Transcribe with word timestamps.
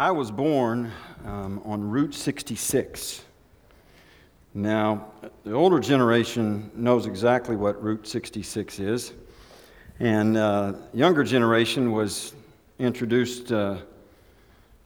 I 0.00 0.12
was 0.12 0.30
born 0.30 0.90
um, 1.26 1.60
on 1.62 1.90
Route 1.90 2.14
66. 2.14 3.22
Now, 4.54 5.12
the 5.44 5.52
older 5.52 5.78
generation 5.78 6.70
knows 6.74 7.04
exactly 7.04 7.54
what 7.54 7.82
Route 7.84 8.08
66 8.08 8.78
is, 8.78 9.12
and 9.98 10.38
uh, 10.38 10.72
younger 10.94 11.22
generation 11.22 11.92
was 11.92 12.32
introduced 12.78 13.52
uh, 13.52 13.76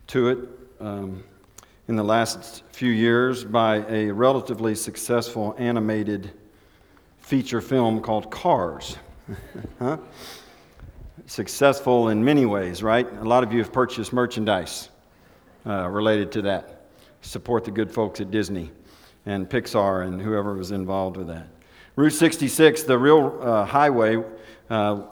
to 0.08 0.30
it 0.30 0.38
um, 0.80 1.22
in 1.86 1.94
the 1.94 2.02
last 2.02 2.64
few 2.72 2.90
years 2.90 3.44
by 3.44 3.84
a 3.88 4.10
relatively 4.10 4.74
successful 4.74 5.54
animated 5.58 6.32
feature 7.20 7.60
film 7.60 8.00
called 8.00 8.32
Cars. 8.32 8.96
huh? 9.78 9.96
Successful 11.26 12.08
in 12.08 12.24
many 12.24 12.46
ways, 12.46 12.82
right? 12.82 13.06
A 13.20 13.24
lot 13.24 13.44
of 13.44 13.52
you 13.52 13.60
have 13.60 13.72
purchased 13.72 14.12
merchandise 14.12 14.88
uh, 15.66 15.88
related 15.88 16.32
to 16.32 16.42
that. 16.42 16.86
Support 17.22 17.64
the 17.64 17.70
good 17.70 17.90
folks 17.90 18.20
at 18.20 18.30
Disney 18.30 18.70
and 19.26 19.48
Pixar 19.48 20.06
and 20.06 20.20
whoever 20.20 20.54
was 20.54 20.70
involved 20.70 21.16
with 21.16 21.28
that. 21.28 21.48
Route 21.96 22.10
66, 22.10 22.82
the 22.82 22.98
real 22.98 23.38
uh, 23.40 23.64
highway, 23.64 24.22
uh, 24.68 25.02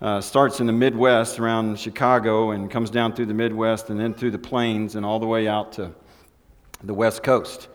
uh, 0.00 0.20
starts 0.20 0.58
in 0.58 0.66
the 0.66 0.72
Midwest 0.72 1.38
around 1.38 1.78
Chicago 1.78 2.50
and 2.50 2.68
comes 2.68 2.90
down 2.90 3.12
through 3.12 3.26
the 3.26 3.34
Midwest 3.34 3.88
and 3.88 4.00
then 4.00 4.12
through 4.12 4.32
the 4.32 4.38
plains 4.38 4.96
and 4.96 5.06
all 5.06 5.20
the 5.20 5.26
way 5.26 5.46
out 5.46 5.72
to 5.72 5.92
the 6.82 6.92
West 6.92 7.22
Coast. 7.22 7.68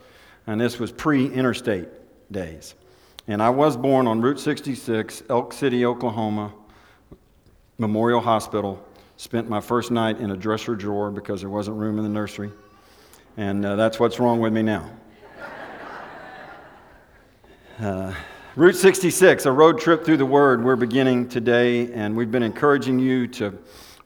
And 0.45 0.59
this 0.59 0.77
was 0.77 0.91
pre 0.91 1.27
interstate 1.27 1.87
days. 2.31 2.75
And 3.29 3.41
I 3.41 3.49
was 3.49 3.77
born 3.77 4.07
on 4.07 4.21
Route 4.21 4.39
66, 4.39 5.23
Elk 5.29 5.53
City, 5.53 5.85
Oklahoma, 5.85 6.53
Memorial 7.77 8.21
Hospital, 8.21 8.85
Spent 9.19 9.49
my 9.49 9.59
first 9.59 9.89
night 9.89 10.19
in 10.19 10.29
a 10.29 10.37
dresser 10.37 10.75
drawer 10.75 11.09
because 11.09 11.41
there 11.41 11.49
wasn't 11.49 11.75
room 11.77 11.97
in 11.97 12.03
the 12.03 12.09
nursery. 12.09 12.51
And 13.35 13.65
uh, 13.65 13.75
that's 13.75 13.99
what's 13.99 14.19
wrong 14.19 14.39
with 14.39 14.53
me 14.53 14.61
now. 14.61 14.89
Uh, 17.79 18.11
Route 18.55 18.75
66, 18.75 19.45
a 19.45 19.51
road 19.51 19.79
trip 19.79 20.03
through 20.03 20.17
the 20.17 20.25
Word, 20.25 20.63
we're 20.63 20.75
beginning 20.75 21.29
today, 21.29 21.93
and 21.93 22.17
we've 22.17 22.31
been 22.31 22.41
encouraging 22.41 22.97
you 22.97 23.27
to 23.27 23.55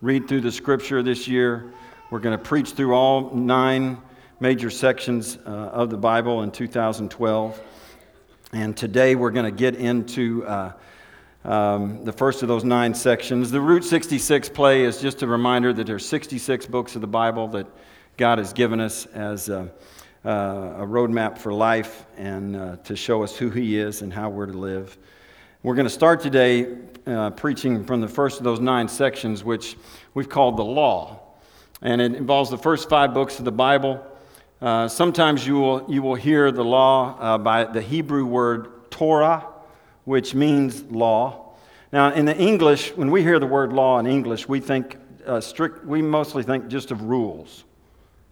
read 0.02 0.27
through 0.27 0.41
the 0.41 0.52
Scripture 0.52 1.02
this 1.02 1.25
year. 1.25 1.71
We're 2.09 2.19
going 2.19 2.38
to 2.38 2.43
preach 2.43 2.71
through 2.71 2.93
all 2.93 3.33
nine 3.33 3.97
major 4.41 4.69
sections 4.69 5.38
uh, 5.45 5.49
of 5.49 5.89
the 5.89 5.95
Bible 5.95 6.43
in 6.43 6.52
2012. 6.52 7.61
And 8.52 8.75
today 8.75 9.16
we're 9.16 9.31
going 9.31 9.45
to 9.45 9.58
get 9.58 9.75
into 9.75 10.45
uh, 10.45 10.73
um, 11.44 12.06
the 12.06 12.11
first 12.11 12.44
of 12.44 12.47
those 12.47 12.64
nine 12.64 12.94
sections. 12.94 13.50
The 13.50 13.61
Route 13.61 13.84
66 13.84 14.50
play 14.50 14.84
is 14.84 15.02
just 15.02 15.23
a 15.23 15.28
reminder 15.28 15.73
that 15.73 15.88
there's 15.88 16.06
66 16.06 16.67
books 16.67 16.95
of 16.95 17.02
the 17.02 17.08
Bible 17.08 17.48
that 17.50 17.67
God 18.17 18.38
has 18.38 18.53
given 18.53 18.80
us 18.80 19.08
as 19.08 19.50
a, 19.50 19.72
uh, 20.23 20.30
a 20.30 20.86
roadmap 20.86 21.39
for 21.39 21.52
life 21.52 22.06
and 22.16 22.56
uh, 22.56 22.75
to 22.83 22.95
show 22.95 23.23
us 23.23 23.36
who 23.36 23.50
He 23.50 23.80
is 23.80 24.03
and 24.03 24.14
how 24.14 24.30
we're 24.30 24.45
to 24.45 24.58
live. 24.58 24.98
We're 25.64 25.73
going 25.75 25.88
to 25.88 25.94
start 25.94 26.22
today 26.22 26.78
uh, 27.08 27.31
preaching 27.31 27.86
from 27.86 28.02
the 28.02 28.08
first 28.08 28.38
of 28.38 28.44
those 28.44 28.59
nine 28.59 28.88
sections, 28.88 29.44
which 29.44 29.78
we've 30.14 30.30
called 30.30 30.58
the 30.58 30.64
Law. 30.64 31.20
And 31.81 32.00
it 32.00 32.14
involves 32.14 32.52
the 32.52 32.58
first 32.58 32.88
five 32.88 33.16
books 33.16 33.39
of 33.39 33.45
the 33.45 33.52
Bible. 33.52 34.05
Uh, 34.61 34.88
sometimes 34.88 35.48
you 35.48 35.55
will, 35.55 35.86
you 35.89 36.03
will 36.03 36.14
hear 36.14 36.52
the 36.52 36.64
law 36.64 37.17
uh, 37.20 37.38
by 37.39 37.64
the 37.64 37.81
Hebrew 37.81 38.26
word 38.26 38.92
Torah 38.92 39.50
which 40.05 40.33
means 40.33 40.83
law. 40.83 41.53
Now, 41.91 42.13
in 42.13 42.25
the 42.25 42.38
English, 42.38 42.95
when 42.95 43.11
we 43.11 43.21
hear 43.21 43.39
the 43.39 43.45
word 43.47 43.73
law 43.73 43.99
in 43.99 44.08
English, 44.08 44.47
we 44.47 44.59
think 44.59 44.97
uh, 45.25 45.41
strict, 45.41 45.85
we 45.85 46.02
mostly 46.02 46.43
think 46.43 46.67
just 46.67 46.91
of 46.91 47.02
rules 47.03 47.63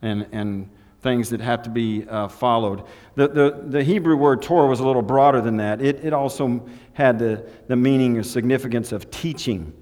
and, 0.01 0.25
and 0.31 0.69
things 1.01 1.29
that 1.29 1.41
have 1.41 1.63
to 1.63 1.69
be 1.69 2.05
uh, 2.07 2.27
followed. 2.27 2.83
The, 3.15 3.27
the, 3.27 3.63
the 3.67 3.83
Hebrew 3.83 4.15
word 4.15 4.41
Torah 4.41 4.67
was 4.67 4.79
a 4.79 4.85
little 4.85 5.01
broader 5.01 5.41
than 5.41 5.57
that. 5.57 5.81
It, 5.81 6.03
it 6.03 6.13
also 6.13 6.67
had 6.93 7.19
the, 7.19 7.45
the 7.67 7.75
meaning 7.75 8.15
and 8.15 8.25
significance 8.25 8.91
of 8.91 9.09
teaching, 9.11 9.73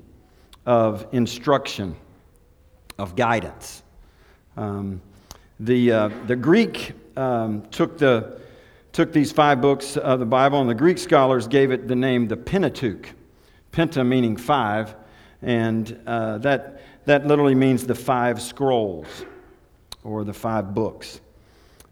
of 0.66 1.07
instruction, 1.12 1.95
of 2.97 3.16
guidance. 3.16 3.83
Um, 4.56 5.01
the, 5.59 5.91
uh, 5.91 6.09
the 6.28 6.35
Greek 6.35 6.94
um, 7.16 7.63
took 7.72 7.97
the 7.97 8.39
took 8.97 9.13
these 9.13 9.31
five 9.31 9.62
books 9.62 9.96
of 9.96 10.19
the 10.19 10.25
Bible, 10.25 10.59
and 10.59 10.68
the 10.68 10.74
Greek 10.74 10.97
scholars 10.97 11.47
gave 11.47 11.69
it 11.69 11.88
the 11.88 11.96
name 11.96 12.28
the 12.28 12.35
Pentateuch. 12.35 13.13
Penta 13.72 14.03
meaning 14.03 14.35
five, 14.35 14.96
and 15.44 16.02
uh, 16.08 16.40
that, 16.40 16.81
that 17.06 17.28
literally 17.28 17.53
means 17.53 17.86
the 17.86 17.94
five 17.94 18.41
scrolls 18.41 19.06
or 20.03 20.24
the 20.24 20.34
five 20.34 20.74
books. 20.74 21.22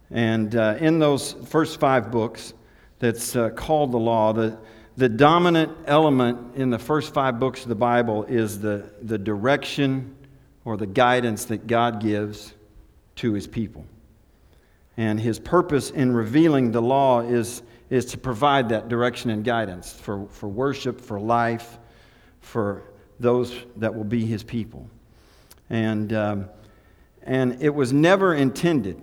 And 0.10 0.56
uh, 0.56 0.78
in 0.80 0.98
those 0.98 1.34
first 1.34 1.80
five 1.80 2.10
books, 2.10 2.56
that's 2.98 3.36
uh, 3.36 3.52
called 3.52 3.92
the 3.92 4.00
law, 4.00 4.34
the, 4.34 4.58
the 4.98 5.08
dominant 5.08 5.78
element 5.86 6.56
in 6.56 6.72
the 6.72 6.80
first 6.80 7.14
five 7.14 7.40
books 7.40 7.62
of 7.62 7.70
the 7.70 7.76
Bible 7.76 8.24
is 8.24 8.60
the, 8.60 8.90
the 9.04 9.20
direction 9.20 10.16
or 10.64 10.76
the 10.76 10.88
guidance 10.88 11.46
that 11.46 11.68
God 11.68 12.02
gives 12.02 12.56
to 13.18 13.34
his 13.34 13.46
people. 13.46 13.86
And 14.98 15.20
his 15.20 15.40
purpose 15.40 15.90
in 15.90 16.14
revealing 16.14 16.72
the 16.72 16.82
law 16.82 17.22
is, 17.22 17.64
is 17.90 18.06
to 18.08 18.18
provide 18.18 18.70
that 18.70 18.88
direction 18.88 19.30
and 19.30 19.44
guidance 19.44 19.92
for, 19.92 20.28
for 20.30 20.48
worship, 20.48 21.02
for 21.02 21.20
life, 21.20 21.78
for 22.40 22.84
those 23.20 23.54
that 23.78 23.94
will 23.94 24.06
be 24.06 24.26
his 24.26 24.44
people. 24.44 24.90
And, 25.70 26.14
um, 26.14 26.50
and 27.24 27.62
it 27.62 27.74
was 27.74 27.92
never 27.92 28.36
intended. 28.36 29.02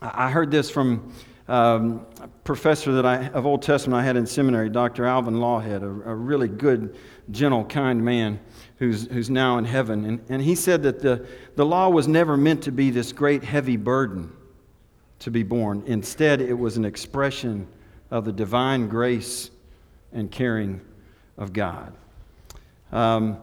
I 0.00 0.30
heard 0.30 0.50
this 0.50 0.70
from 0.70 1.12
um, 1.48 2.06
a 2.20 2.28
professor 2.44 2.92
that 2.92 3.06
I, 3.06 3.28
of 3.28 3.46
Old 3.46 3.62
Testament 3.62 4.00
I 4.00 4.04
had 4.04 4.16
in 4.16 4.26
seminary, 4.26 4.68
Dr. 4.68 5.04
Alvin 5.04 5.34
Lawhead, 5.34 5.82
a, 5.82 6.10
a 6.10 6.14
really 6.14 6.48
good, 6.48 6.96
gentle, 7.30 7.64
kind 7.64 8.04
man 8.04 8.40
who's, 8.78 9.06
who's 9.08 9.30
now 9.30 9.58
in 9.58 9.64
heaven. 9.64 10.04
And, 10.04 10.24
and 10.28 10.42
he 10.42 10.54
said 10.54 10.82
that 10.84 11.00
the, 11.00 11.26
the 11.54 11.64
law 11.64 11.88
was 11.88 12.08
never 12.08 12.36
meant 12.36 12.62
to 12.64 12.72
be 12.72 12.90
this 12.90 13.12
great, 13.12 13.42
heavy 13.42 13.76
burden 13.76 14.32
to 15.20 15.30
be 15.30 15.42
born. 15.42 15.82
Instead, 15.86 16.40
it 16.40 16.54
was 16.54 16.76
an 16.76 16.84
expression 16.84 17.66
of 18.10 18.24
the 18.24 18.32
divine 18.32 18.88
grace 18.88 19.50
and 20.12 20.30
caring 20.30 20.80
of 21.36 21.52
God. 21.52 21.94
Um, 22.92 23.38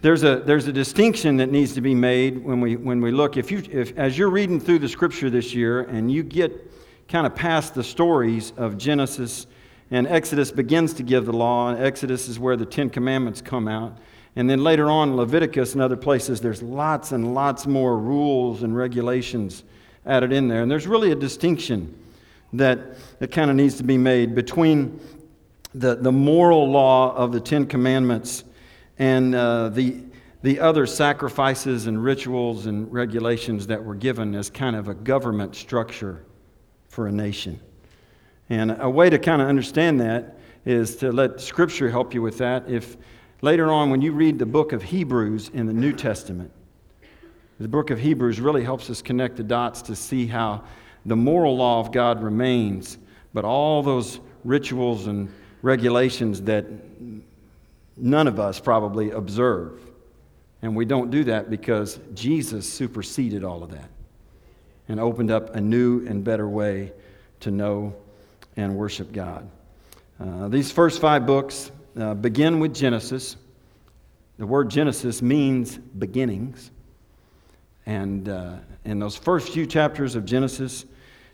there's 0.00 0.22
a, 0.22 0.36
there's 0.36 0.68
a 0.68 0.72
distinction 0.72 1.38
that 1.38 1.50
needs 1.50 1.74
to 1.74 1.80
be 1.80 1.94
made 1.94 2.42
when 2.44 2.60
we, 2.60 2.76
when 2.76 3.00
we 3.00 3.10
look. 3.10 3.36
If 3.36 3.50
you, 3.50 3.62
if, 3.70 3.96
as 3.98 4.16
you're 4.16 4.30
reading 4.30 4.60
through 4.60 4.78
the 4.78 4.88
scripture 4.88 5.28
this 5.28 5.54
year 5.54 5.80
and 5.80 6.10
you 6.10 6.22
get 6.22 6.52
kind 7.08 7.26
of 7.26 7.34
past 7.34 7.74
the 7.74 7.82
stories 7.82 8.52
of 8.56 8.78
Genesis 8.78 9.46
and 9.90 10.06
Exodus 10.06 10.52
begins 10.52 10.92
to 10.94 11.02
give 11.02 11.26
the 11.26 11.32
law, 11.32 11.70
and 11.70 11.82
Exodus 11.82 12.28
is 12.28 12.38
where 12.38 12.56
the 12.56 12.66
Ten 12.66 12.90
Commandments 12.90 13.40
come 13.40 13.66
out. 13.66 13.98
And 14.36 14.48
then 14.48 14.62
later 14.62 14.88
on, 14.88 15.16
Leviticus 15.16 15.72
and 15.72 15.82
other 15.82 15.96
places, 15.96 16.40
there's 16.40 16.62
lots 16.62 17.10
and 17.10 17.34
lots 17.34 17.66
more 17.66 17.98
rules 17.98 18.62
and 18.62 18.76
regulations 18.76 19.64
added 20.06 20.32
in 20.32 20.48
there. 20.48 20.62
And 20.62 20.70
there's 20.70 20.86
really 20.86 21.12
a 21.12 21.16
distinction 21.16 21.94
that, 22.52 22.78
that 23.18 23.30
kind 23.30 23.50
of 23.50 23.56
needs 23.56 23.76
to 23.76 23.84
be 23.84 23.98
made 23.98 24.34
between 24.34 25.00
the, 25.74 25.96
the 25.96 26.12
moral 26.12 26.70
law 26.70 27.14
of 27.14 27.32
the 27.32 27.40
Ten 27.40 27.66
Commandments 27.66 28.44
and 28.98 29.34
uh, 29.34 29.68
the, 29.68 30.02
the 30.42 30.60
other 30.60 30.86
sacrifices 30.86 31.86
and 31.86 32.02
rituals 32.02 32.66
and 32.66 32.92
regulations 32.92 33.66
that 33.66 33.84
were 33.84 33.94
given 33.94 34.34
as 34.34 34.50
kind 34.50 34.76
of 34.76 34.88
a 34.88 34.94
government 34.94 35.54
structure 35.54 36.24
for 36.88 37.06
a 37.06 37.12
nation. 37.12 37.60
And 38.48 38.76
a 38.80 38.88
way 38.88 39.10
to 39.10 39.18
kind 39.18 39.42
of 39.42 39.48
understand 39.48 40.00
that 40.00 40.38
is 40.64 40.96
to 40.96 41.12
let 41.12 41.40
Scripture 41.40 41.90
help 41.90 42.14
you 42.14 42.22
with 42.22 42.38
that. 42.38 42.68
If 42.68 42.96
later 43.42 43.70
on, 43.70 43.90
when 43.90 44.00
you 44.00 44.12
read 44.12 44.38
the 44.38 44.46
book 44.46 44.72
of 44.72 44.82
Hebrews 44.82 45.50
in 45.52 45.66
the 45.66 45.72
New 45.72 45.92
Testament, 45.92 46.50
the 47.58 47.68
book 47.68 47.90
of 47.90 47.98
Hebrews 47.98 48.40
really 48.40 48.62
helps 48.62 48.88
us 48.88 49.02
connect 49.02 49.36
the 49.36 49.42
dots 49.42 49.82
to 49.82 49.96
see 49.96 50.26
how 50.26 50.62
the 51.04 51.16
moral 51.16 51.56
law 51.56 51.80
of 51.80 51.90
God 51.90 52.22
remains, 52.22 52.98
but 53.34 53.44
all 53.44 53.82
those 53.82 54.20
rituals 54.44 55.06
and 55.06 55.28
regulations 55.62 56.42
that 56.42 56.66
none 57.96 58.28
of 58.28 58.38
us 58.38 58.60
probably 58.60 59.10
observe. 59.10 59.80
And 60.62 60.76
we 60.76 60.84
don't 60.84 61.10
do 61.10 61.24
that 61.24 61.50
because 61.50 61.98
Jesus 62.14 62.72
superseded 62.72 63.44
all 63.44 63.62
of 63.62 63.70
that 63.72 63.90
and 64.88 65.00
opened 65.00 65.30
up 65.30 65.54
a 65.54 65.60
new 65.60 66.06
and 66.06 66.22
better 66.24 66.48
way 66.48 66.92
to 67.40 67.50
know 67.50 67.94
and 68.56 68.76
worship 68.76 69.12
God. 69.12 69.48
Uh, 70.20 70.48
these 70.48 70.72
first 70.72 71.00
five 71.00 71.26
books 71.26 71.70
uh, 71.96 72.14
begin 72.14 72.58
with 72.58 72.74
Genesis. 72.74 73.36
The 74.38 74.46
word 74.46 74.70
Genesis 74.70 75.22
means 75.22 75.76
beginnings. 75.76 76.70
And 77.88 78.28
uh, 78.28 78.56
in 78.84 78.98
those 78.98 79.16
first 79.16 79.48
few 79.48 79.64
chapters 79.64 80.14
of 80.14 80.26
Genesis 80.26 80.84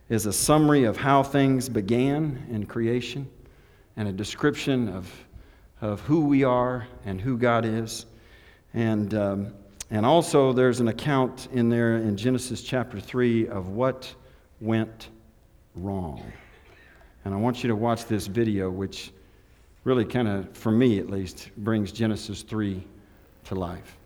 is 0.09 0.27
a 0.27 0.33
summary 0.33 0.85
of 0.85 0.97
how 0.97 1.25
things 1.25 1.69
began 1.69 2.47
in 2.49 2.65
creation 2.65 3.29
and 3.97 4.07
a 4.07 4.13
description 4.13 4.89
of, 4.89 5.11
of 5.81 6.01
who 6.03 6.27
we 6.27 6.45
are 6.45 6.87
and 7.05 7.21
who 7.21 7.37
God 7.37 7.65
is. 7.65 8.07
And 8.73 9.15
um, 9.15 9.53
And 9.91 10.07
also, 10.07 10.53
there's 10.53 10.79
an 10.79 10.89
account 10.89 11.49
in 11.53 11.69
there 11.69 11.97
in 11.97 12.17
Genesis 12.17 12.63
chapter 12.63 13.01
3 13.01 13.49
of 13.49 13.71
what 13.71 14.15
went 14.61 15.11
wrong. 15.75 16.23
And 17.25 17.35
I 17.35 17.37
want 17.37 17.65
you 17.65 17.69
to 17.69 17.77
watch 17.77 18.07
this 18.07 18.29
video, 18.29 18.71
which 18.71 19.13
really 19.83 20.05
kind 20.05 20.29
of, 20.29 20.57
for 20.57 20.71
me 20.71 21.01
at 21.01 21.11
least, 21.11 21.51
brings 21.57 21.91
Genesis 21.91 22.43
3 22.43 22.81
to 23.45 23.55
life. 23.57 23.99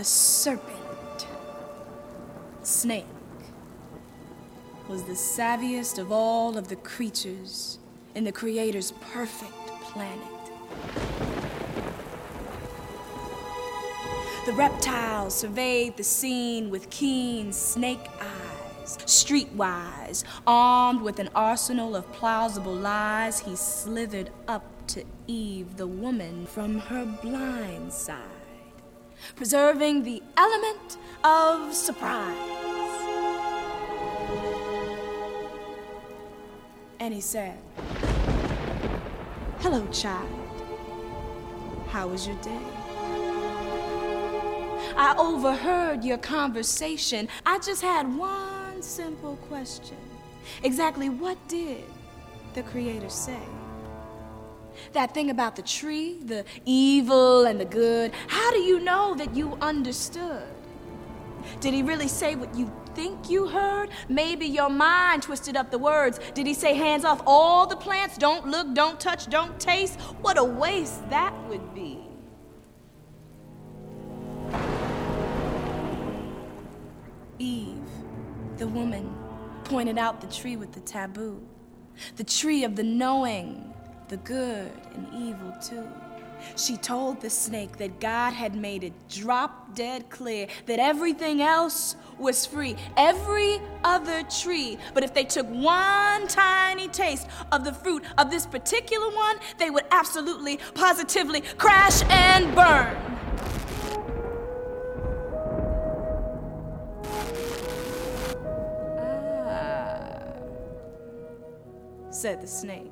The 0.00 0.04
serpent, 0.04 1.26
snake, 2.62 3.04
was 4.88 5.02
the 5.02 5.12
savviest 5.12 5.98
of 5.98 6.10
all 6.10 6.56
of 6.56 6.68
the 6.68 6.76
creatures 6.76 7.78
in 8.14 8.24
the 8.24 8.32
Creator's 8.32 8.92
perfect 9.12 9.52
planet. 9.82 10.24
The 14.46 14.54
reptile 14.54 15.28
surveyed 15.28 15.98
the 15.98 16.04
scene 16.04 16.70
with 16.70 16.88
keen 16.88 17.52
snake 17.52 18.08
eyes. 18.22 18.96
Streetwise, 19.04 20.24
armed 20.46 21.02
with 21.02 21.18
an 21.18 21.28
arsenal 21.34 21.94
of 21.94 22.10
plausible 22.10 22.74
lies, 22.74 23.40
he 23.40 23.54
slithered 23.54 24.30
up 24.48 24.64
to 24.86 25.04
Eve, 25.26 25.76
the 25.76 25.86
woman, 25.86 26.46
from 26.46 26.78
her 26.78 27.04
blind 27.22 27.92
side, 27.92 28.39
preserving 29.36 30.02
the 30.04 30.22
element 30.36 30.96
of 31.24 31.74
surprise. 31.74 32.36
And 36.98 37.14
he 37.14 37.20
said, 37.20 37.58
Hello, 39.60 39.86
child. 39.88 40.28
How 41.88 42.06
was 42.08 42.26
your 42.26 42.36
day? 42.36 42.58
I 44.96 45.14
overheard 45.18 46.04
your 46.04 46.18
conversation. 46.18 47.28
I 47.46 47.58
just 47.58 47.82
had 47.82 48.16
one 48.16 48.82
simple 48.82 49.36
question. 49.48 49.96
Exactly 50.62 51.08
what 51.08 51.36
did 51.48 51.84
the 52.54 52.62
Creator 52.62 53.08
say? 53.08 53.40
That 54.92 55.14
thing 55.14 55.30
about 55.30 55.56
the 55.56 55.62
tree, 55.62 56.18
the 56.24 56.44
evil 56.64 57.44
and 57.44 57.60
the 57.60 57.64
good, 57.64 58.12
how 58.26 58.50
do 58.50 58.58
you 58.58 58.80
know 58.80 59.14
that 59.14 59.34
you 59.34 59.56
understood? 59.60 60.44
Did 61.60 61.74
he 61.74 61.82
really 61.82 62.08
say 62.08 62.34
what 62.34 62.54
you 62.54 62.70
think 62.94 63.30
you 63.30 63.48
heard? 63.48 63.90
Maybe 64.08 64.46
your 64.46 64.70
mind 64.70 65.22
twisted 65.22 65.56
up 65.56 65.70
the 65.70 65.78
words. 65.78 66.20
Did 66.34 66.46
he 66.46 66.54
say 66.54 66.74
hands 66.74 67.04
off 67.04 67.22
all 67.26 67.66
the 67.66 67.76
plants? 67.76 68.18
Don't 68.18 68.46
look, 68.46 68.74
don't 68.74 69.00
touch, 69.00 69.26
don't 69.28 69.58
taste? 69.58 70.00
What 70.20 70.38
a 70.38 70.44
waste 70.44 71.08
that 71.10 71.34
would 71.48 71.74
be. 71.74 71.98
Eve, 77.38 77.78
the 78.58 78.66
woman, 78.66 79.14
pointed 79.64 79.96
out 79.96 80.20
the 80.20 80.26
tree 80.26 80.56
with 80.56 80.72
the 80.72 80.80
taboo, 80.80 81.40
the 82.16 82.24
tree 82.24 82.64
of 82.64 82.76
the 82.76 82.82
knowing, 82.82 83.69
the 84.10 84.16
good 84.18 84.72
and 84.94 85.06
evil 85.14 85.52
too. 85.62 85.86
She 86.56 86.76
told 86.76 87.20
the 87.20 87.30
snake 87.30 87.76
that 87.78 88.00
God 88.00 88.32
had 88.32 88.56
made 88.56 88.82
it 88.82 88.92
drop 89.08 89.74
dead 89.76 90.10
clear 90.10 90.48
that 90.66 90.80
everything 90.80 91.42
else 91.42 91.94
was 92.18 92.44
free, 92.44 92.74
every 92.96 93.60
other 93.84 94.24
tree. 94.24 94.78
But 94.92 95.04
if 95.04 95.14
they 95.14 95.24
took 95.24 95.46
one 95.46 96.26
tiny 96.26 96.88
taste 96.88 97.28
of 97.52 97.64
the 97.64 97.72
fruit 97.72 98.02
of 98.18 98.30
this 98.30 98.46
particular 98.46 99.10
one, 99.14 99.36
they 99.58 99.70
would 99.70 99.84
absolutely, 99.92 100.58
positively 100.74 101.42
crash 101.56 102.02
and 102.10 102.52
burn. 102.54 102.96
Ah, 109.46 110.32
said 112.10 112.40
the 112.40 112.48
snake, 112.48 112.90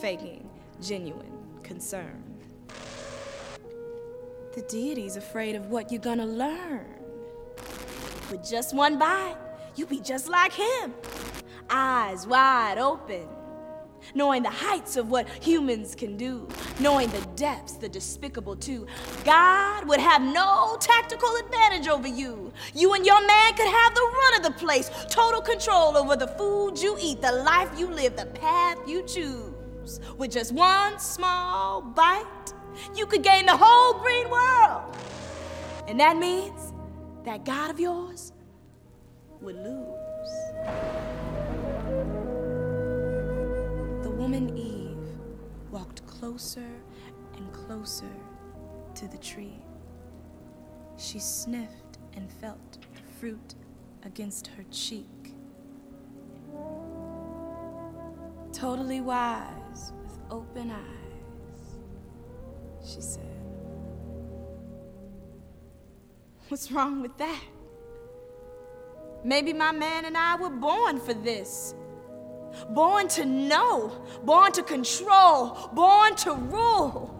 faking 0.00 0.48
genuine 0.80 1.30
concern. 1.62 2.24
The 4.54 4.62
deity's 4.62 5.16
afraid 5.16 5.54
of 5.54 5.66
what 5.66 5.92
you're 5.92 6.00
gonna 6.00 6.26
learn. 6.26 6.86
With 8.30 8.48
just 8.48 8.74
one 8.74 8.98
bite, 8.98 9.36
you 9.76 9.86
be 9.86 10.00
just 10.00 10.28
like 10.28 10.52
him. 10.52 10.94
Eyes 11.68 12.26
wide 12.26 12.78
open, 12.78 13.28
knowing 14.14 14.42
the 14.42 14.50
heights 14.50 14.96
of 14.96 15.10
what 15.10 15.28
humans 15.28 15.94
can 15.94 16.16
do, 16.16 16.48
knowing 16.80 17.08
the 17.10 17.20
depths, 17.36 17.74
the 17.74 17.88
despicable 17.88 18.56
too. 18.56 18.86
God 19.24 19.86
would 19.86 20.00
have 20.00 20.22
no 20.22 20.78
tactical 20.80 21.28
advantage 21.36 21.88
over 21.88 22.08
you. 22.08 22.52
You 22.74 22.94
and 22.94 23.04
your 23.04 23.24
man 23.26 23.54
could 23.54 23.68
have 23.68 23.94
the 23.94 24.12
run 24.14 24.36
of 24.38 24.42
the 24.44 24.58
place, 24.58 24.90
total 25.10 25.42
control 25.42 25.96
over 25.96 26.16
the 26.16 26.28
food 26.28 26.78
you 26.78 26.96
eat, 27.00 27.20
the 27.20 27.32
life 27.32 27.70
you 27.78 27.86
live, 27.88 28.16
the 28.16 28.26
path 28.26 28.78
you 28.88 29.02
choose. 29.02 29.49
With 30.16 30.30
just 30.30 30.52
one 30.52 30.98
small 30.98 31.80
bite, 31.82 32.52
you 32.94 33.06
could 33.06 33.22
gain 33.22 33.46
the 33.46 33.56
whole 33.56 34.00
green 34.00 34.28
world. 34.30 34.96
And 35.88 35.98
that 36.00 36.16
means 36.16 36.72
that 37.24 37.44
God 37.44 37.70
of 37.70 37.80
yours 37.80 38.32
would 39.40 39.56
lose. 39.56 40.30
The 44.02 44.10
woman 44.10 44.56
Eve 44.56 44.96
walked 45.70 46.06
closer 46.06 46.68
and 47.36 47.52
closer 47.52 48.10
to 48.94 49.08
the 49.08 49.18
tree. 49.18 49.62
She 50.96 51.18
sniffed 51.18 51.98
and 52.14 52.30
felt 52.30 52.72
the 52.72 53.12
fruit 53.18 53.54
against 54.04 54.48
her 54.48 54.64
cheek. 54.70 55.06
Totally 58.52 59.00
wise 59.00 59.92
with 60.02 60.18
open 60.30 60.70
eyes, 60.70 61.78
she 62.84 63.00
said. 63.00 63.22
What's 66.48 66.70
wrong 66.70 67.00
with 67.00 67.16
that? 67.18 67.42
Maybe 69.24 69.52
my 69.52 69.72
man 69.72 70.04
and 70.04 70.16
I 70.16 70.36
were 70.36 70.50
born 70.50 70.98
for 70.98 71.14
this. 71.14 71.74
Born 72.70 73.08
to 73.08 73.24
know, 73.24 73.92
born 74.24 74.52
to 74.52 74.62
control, 74.62 75.70
born 75.72 76.16
to 76.16 76.34
rule. 76.34 77.16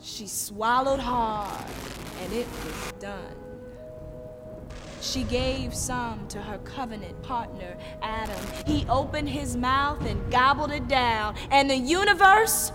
She 0.00 0.26
swallowed 0.26 1.00
hard, 1.00 1.64
and 2.22 2.32
it 2.32 2.46
was 2.64 2.92
done. 2.98 3.37
She 5.10 5.22
gave 5.22 5.74
some 5.74 6.28
to 6.28 6.42
her 6.42 6.58
covenant 6.58 7.22
partner, 7.22 7.78
Adam. 8.02 8.36
He 8.66 8.84
opened 8.90 9.30
his 9.30 9.56
mouth 9.56 10.04
and 10.04 10.30
gobbled 10.30 10.70
it 10.70 10.86
down, 10.86 11.34
and 11.50 11.70
the 11.70 11.76
universe 11.76 12.72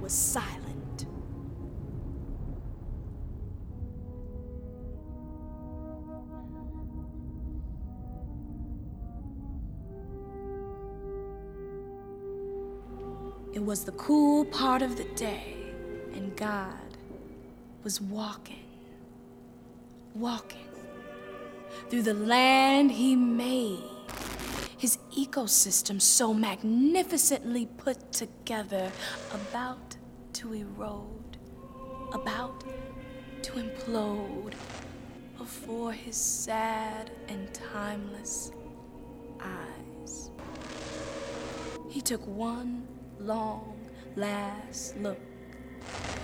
was 0.00 0.12
silent. 0.14 1.06
It 13.52 13.62
was 13.62 13.84
the 13.84 13.92
cool 13.92 14.46
part 14.46 14.80
of 14.80 14.96
the 14.96 15.04
day, 15.04 15.54
and 16.14 16.34
God 16.34 16.72
was 17.84 18.00
walking, 18.00 18.64
walking 20.14 20.68
through 21.88 22.02
the 22.02 22.14
land 22.14 22.90
He 22.92 23.16
made. 23.16 23.82
His 24.76 24.98
ecosystem 25.16 26.00
so 26.00 26.34
magnificently 26.34 27.66
put 27.76 28.12
together, 28.12 28.90
about 29.32 29.96
to 30.34 30.54
erode, 30.54 31.36
about 32.12 32.64
to 33.42 33.52
implode 33.52 34.54
before 35.38 35.92
his 35.92 36.16
sad 36.16 37.10
and 37.28 37.52
timeless 37.54 38.50
eyes. 39.40 40.30
He 41.88 42.00
took 42.00 42.26
one 42.26 42.86
long, 43.20 43.76
last 44.16 44.96
look 44.96 45.20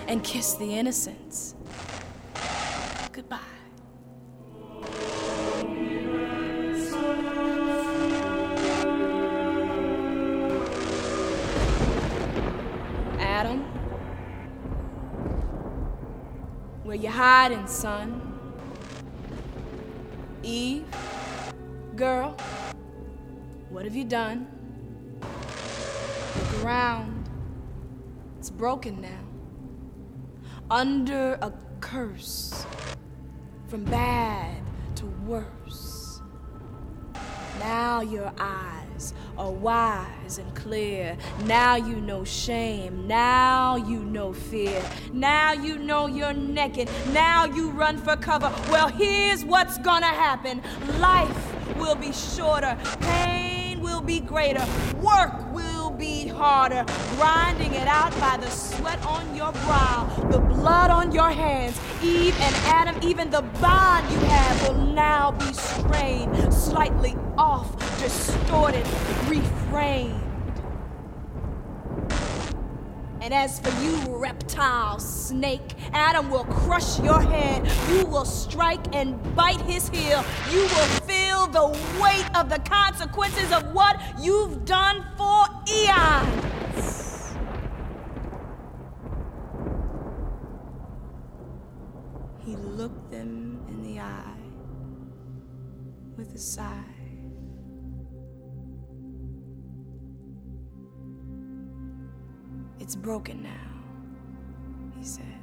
and 0.09 0.25
kissed 0.25 0.59
the 0.59 0.75
innocents 0.75 1.55
goodbye. 3.19 3.58
You 17.19 17.25
hiding, 17.25 17.67
son? 17.67 18.23
Eve? 20.45 20.87
Girl? 21.97 22.37
What 23.71 23.85
have 23.87 23.97
you 23.97 24.05
done? 24.05 24.47
The 25.21 26.59
ground, 26.59 27.29
it's 28.39 28.51
broken 28.51 29.01
now. 29.01 29.25
Under 30.71 31.37
a 31.43 31.53
curse. 31.81 32.65
From 33.67 33.83
bad 33.83 34.63
to 34.95 35.07
worse. 35.27 36.21
Now 37.59 38.01
your 38.01 38.33
eyes 38.39 38.78
are 39.37 39.51
wise 39.51 40.39
and 40.39 40.55
clear. 40.55 41.17
Now 41.45 41.77
you 41.77 42.01
know 42.01 42.25
shame. 42.25 43.07
Now 43.07 43.77
you 43.77 44.01
know 44.01 44.33
fear. 44.33 44.83
Now 45.13 45.53
you 45.53 45.79
know 45.79 46.07
you're 46.07 46.33
naked. 46.33 46.89
Now 47.13 47.45
you 47.45 47.71
run 47.71 47.99
for 47.99 48.17
cover. 48.17 48.53
Well, 48.71 48.89
here's 48.89 49.45
what's 49.45 49.79
gonna 49.79 50.07
happen 50.07 50.63
life 50.99 51.77
will 51.77 51.95
be 51.95 52.13
shorter, 52.13 52.77
pain 53.01 53.81
will 53.81 54.01
be 54.01 54.21
greater, 54.21 54.65
work 55.01 55.48
harder, 56.39 56.85
grinding 57.17 57.75
it 57.75 57.89
out 57.89 58.13
by 58.21 58.37
the 58.37 58.49
sweat 58.49 59.05
on 59.05 59.35
your 59.35 59.51
brow, 59.51 60.09
the 60.31 60.39
blood 60.39 60.89
on 60.89 61.11
your 61.11 61.31
hands. 61.31 61.77
Eve 62.01 62.39
and 62.41 62.55
Adam, 62.67 62.97
even 63.03 63.29
the 63.29 63.43
bond 63.61 64.09
you 64.13 64.19
have 64.21 64.69
will 64.69 64.87
now 64.95 65.33
be 65.33 65.53
strained, 65.53 66.55
slightly 66.55 67.17
off, 67.37 67.77
distorted, 68.01 68.85
reframed. 69.27 70.25
And 73.21 73.35
as 73.35 73.59
for 73.59 73.71
you, 73.83 74.17
reptile 74.17 75.01
snake, 75.01 75.75
Adam 75.93 76.31
will 76.31 76.45
crush 76.45 77.01
your 77.01 77.21
head. 77.21 77.69
You 77.91 78.07
will 78.07 78.25
strike 78.25 78.95
and 78.95 79.21
bite 79.35 79.61
his 79.63 79.89
heel. 79.89 80.25
You 80.53 80.61
will 80.61 80.89
feel 81.03 81.18
the 81.47 81.69
weight 82.03 82.29
of 82.35 82.49
the 82.49 82.59
consequences 82.61 83.53
of 83.53 83.73
what 83.73 84.01
you've 84.21 84.65
done 84.65 85.05
for 85.17 85.47
eons. 85.73 87.35
He 92.45 92.57
looked 92.57 93.11
them 93.11 93.65
in 93.69 93.83
the 93.83 94.01
eye 94.01 94.35
with 96.17 96.35
a 96.35 96.39
sigh. 96.39 96.85
It's 102.81 102.97
broken 102.97 103.43
now, 103.43 103.83
he 104.97 105.05
said. 105.05 105.38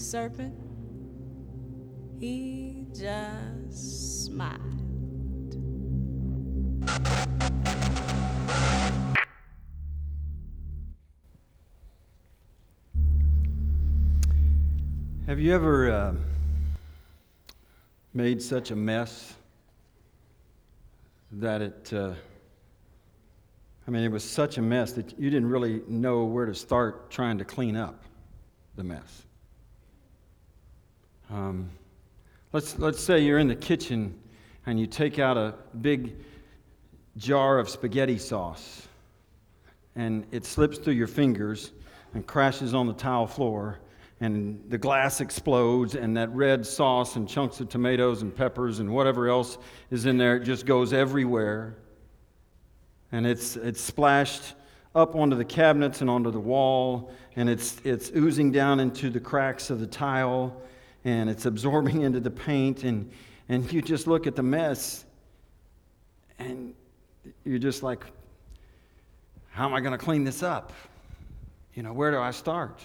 Serpent, 0.00 0.54
he 2.18 2.86
just 2.92 4.26
smiled. 4.26 4.60
Have 15.26 15.38
you 15.38 15.54
ever 15.54 15.90
uh, 15.92 16.14
made 18.14 18.42
such 18.42 18.72
a 18.72 18.76
mess 18.76 19.34
that 21.30 21.62
it, 21.62 21.92
uh, 21.92 22.14
I 23.86 23.90
mean, 23.90 24.02
it 24.02 24.10
was 24.10 24.24
such 24.24 24.58
a 24.58 24.62
mess 24.62 24.92
that 24.94 25.16
you 25.18 25.30
didn't 25.30 25.48
really 25.48 25.82
know 25.86 26.24
where 26.24 26.46
to 26.46 26.54
start 26.54 27.10
trying 27.10 27.38
to 27.38 27.44
clean 27.44 27.76
up 27.76 28.02
the 28.74 28.82
mess? 28.82 29.22
Um, 31.30 31.70
let's, 32.52 32.78
let's 32.78 33.00
say 33.00 33.20
you're 33.20 33.38
in 33.38 33.48
the 33.48 33.54
kitchen 33.54 34.18
and 34.66 34.80
you 34.80 34.86
take 34.86 35.18
out 35.18 35.36
a 35.36 35.54
big 35.80 36.16
jar 37.16 37.58
of 37.58 37.68
spaghetti 37.68 38.18
sauce 38.18 38.88
and 39.94 40.26
it 40.32 40.44
slips 40.44 40.78
through 40.78 40.94
your 40.94 41.06
fingers 41.06 41.72
and 42.14 42.26
crashes 42.26 42.74
on 42.74 42.86
the 42.86 42.92
tile 42.92 43.26
floor 43.26 43.78
and 44.20 44.62
the 44.68 44.76
glass 44.76 45.22
explodes, 45.22 45.94
and 45.94 46.14
that 46.16 46.28
red 46.34 46.66
sauce 46.66 47.16
and 47.16 47.26
chunks 47.26 47.58
of 47.60 47.70
tomatoes 47.70 48.20
and 48.20 48.36
peppers 48.36 48.78
and 48.78 48.92
whatever 48.92 49.28
else 49.28 49.56
is 49.90 50.04
in 50.04 50.18
there, 50.18 50.36
it 50.36 50.44
just 50.44 50.66
goes 50.66 50.92
everywhere. 50.92 51.74
And 53.12 53.26
it's, 53.26 53.56
it's 53.56 53.80
splashed 53.80 54.54
up 54.94 55.16
onto 55.16 55.36
the 55.36 55.44
cabinets 55.44 56.02
and 56.02 56.10
onto 56.10 56.30
the 56.30 56.40
wall, 56.40 57.10
and 57.34 57.48
it's, 57.48 57.80
it's 57.82 58.10
oozing 58.14 58.52
down 58.52 58.78
into 58.78 59.08
the 59.08 59.20
cracks 59.20 59.70
of 59.70 59.80
the 59.80 59.86
tile, 59.86 60.60
and 61.04 61.30
it's 61.30 61.46
absorbing 61.46 62.02
into 62.02 62.20
the 62.20 62.30
paint, 62.30 62.84
and, 62.84 63.10
and 63.48 63.70
you 63.72 63.82
just 63.82 64.06
look 64.06 64.26
at 64.26 64.36
the 64.36 64.42
mess, 64.42 65.04
and 66.38 66.74
you're 67.44 67.58
just 67.58 67.82
like, 67.82 68.04
how 69.50 69.66
am 69.66 69.74
I 69.74 69.80
going 69.80 69.92
to 69.92 69.98
clean 69.98 70.24
this 70.24 70.42
up? 70.42 70.72
You 71.74 71.82
know, 71.82 71.92
where 71.92 72.10
do 72.10 72.18
I 72.18 72.30
start? 72.30 72.80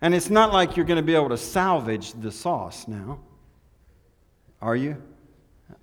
And 0.00 0.14
it's 0.14 0.30
not 0.30 0.52
like 0.52 0.76
you're 0.76 0.86
going 0.86 0.98
to 0.98 1.02
be 1.02 1.14
able 1.14 1.30
to 1.30 1.38
salvage 1.38 2.12
the 2.12 2.30
sauce 2.30 2.86
now. 2.86 3.18
Are 4.60 4.76
you? 4.76 5.02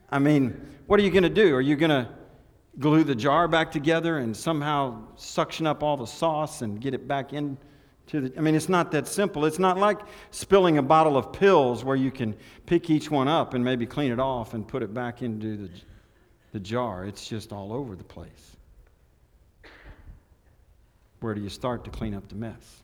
I 0.09 0.19
mean, 0.19 0.59
what 0.85 0.99
are 0.99 1.03
you 1.03 1.11
going 1.11 1.23
to 1.23 1.29
do? 1.29 1.55
Are 1.55 1.61
you 1.61 1.75
going 1.75 1.89
to 1.89 2.09
glue 2.79 3.03
the 3.03 3.15
jar 3.15 3.47
back 3.47 3.71
together 3.71 4.19
and 4.19 4.35
somehow 4.35 5.01
suction 5.15 5.67
up 5.67 5.83
all 5.83 5.97
the 5.97 6.07
sauce 6.07 6.61
and 6.61 6.79
get 6.79 6.93
it 6.93 7.07
back 7.07 7.33
into 8.07 8.29
the. 8.29 8.37
I 8.37 8.41
mean, 8.41 8.55
it's 8.55 8.69
not 8.69 8.91
that 8.91 9.07
simple. 9.07 9.45
It's 9.45 9.59
not 9.59 9.77
like 9.77 9.99
spilling 10.31 10.77
a 10.77 10.81
bottle 10.81 11.17
of 11.17 11.33
pills 11.33 11.83
where 11.83 11.95
you 11.95 12.11
can 12.11 12.35
pick 12.65 12.89
each 12.89 13.09
one 13.09 13.27
up 13.27 13.53
and 13.53 13.63
maybe 13.63 13.85
clean 13.85 14.11
it 14.11 14.19
off 14.19 14.53
and 14.53 14.67
put 14.67 14.83
it 14.83 14.93
back 14.93 15.21
into 15.21 15.57
the, 15.57 15.69
the 16.51 16.59
jar. 16.59 17.05
It's 17.05 17.27
just 17.27 17.51
all 17.51 17.73
over 17.73 17.95
the 17.95 18.03
place. 18.03 18.57
Where 21.19 21.33
do 21.33 21.41
you 21.41 21.49
start 21.49 21.85
to 21.85 21.89
clean 21.89 22.13
up 22.13 22.27
the 22.27 22.35
mess? 22.35 22.83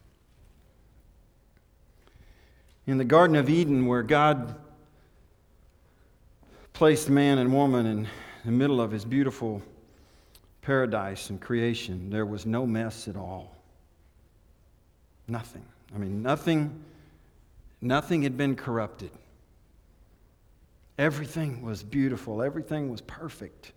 in 2.89 2.97
the 2.97 3.05
Garden 3.05 3.35
of 3.35 3.49
Eden, 3.49 3.85
where 3.85 4.01
God 4.01 4.55
placed 6.73 7.07
man 7.07 7.37
and 7.37 7.53
woman 7.53 7.85
in 7.85 8.07
the 8.43 8.51
middle 8.51 8.81
of 8.81 8.89
his 8.89 9.05
beautiful 9.05 9.61
paradise 10.63 11.29
and 11.29 11.39
creation, 11.39 12.09
there 12.09 12.25
was 12.25 12.47
no 12.47 12.65
mess 12.65 13.07
at 13.07 13.15
all. 13.15 13.55
Nothing. 15.29 15.63
I 15.93 15.99
mean, 15.99 16.23
nothing, 16.23 16.83
nothing 17.81 18.23
had 18.23 18.35
been 18.35 18.55
corrupted. 18.55 19.11
Everything 20.97 21.61
was 21.61 21.83
beautiful, 21.83 22.41
everything 22.41 22.89
was 22.89 23.01
perfect. 23.01 23.71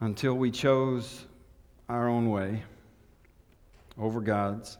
Until 0.00 0.34
we 0.34 0.50
chose 0.50 1.26
our 1.88 2.08
own 2.08 2.30
way 2.30 2.62
over 3.98 4.20
God's. 4.20 4.78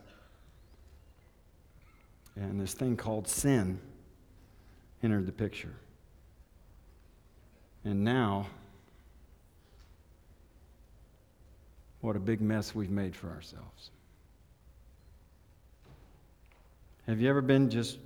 And 2.37 2.58
this 2.58 2.72
thing 2.72 2.96
called 2.96 3.28
sin 3.28 3.78
entered 5.02 5.26
the 5.26 5.32
picture. 5.32 5.75
And 7.84 8.02
now, 8.04 8.46
what 12.00 12.16
a 12.16 12.21
big 12.21 12.40
mess 12.40 12.75
we've 12.75 12.90
made 12.90 13.14
for 13.14 13.28
ourselves. 13.28 13.90
Have 17.07 17.21
you 17.21 17.28
ever 17.28 17.42
been 17.42 17.71
just 17.71 17.99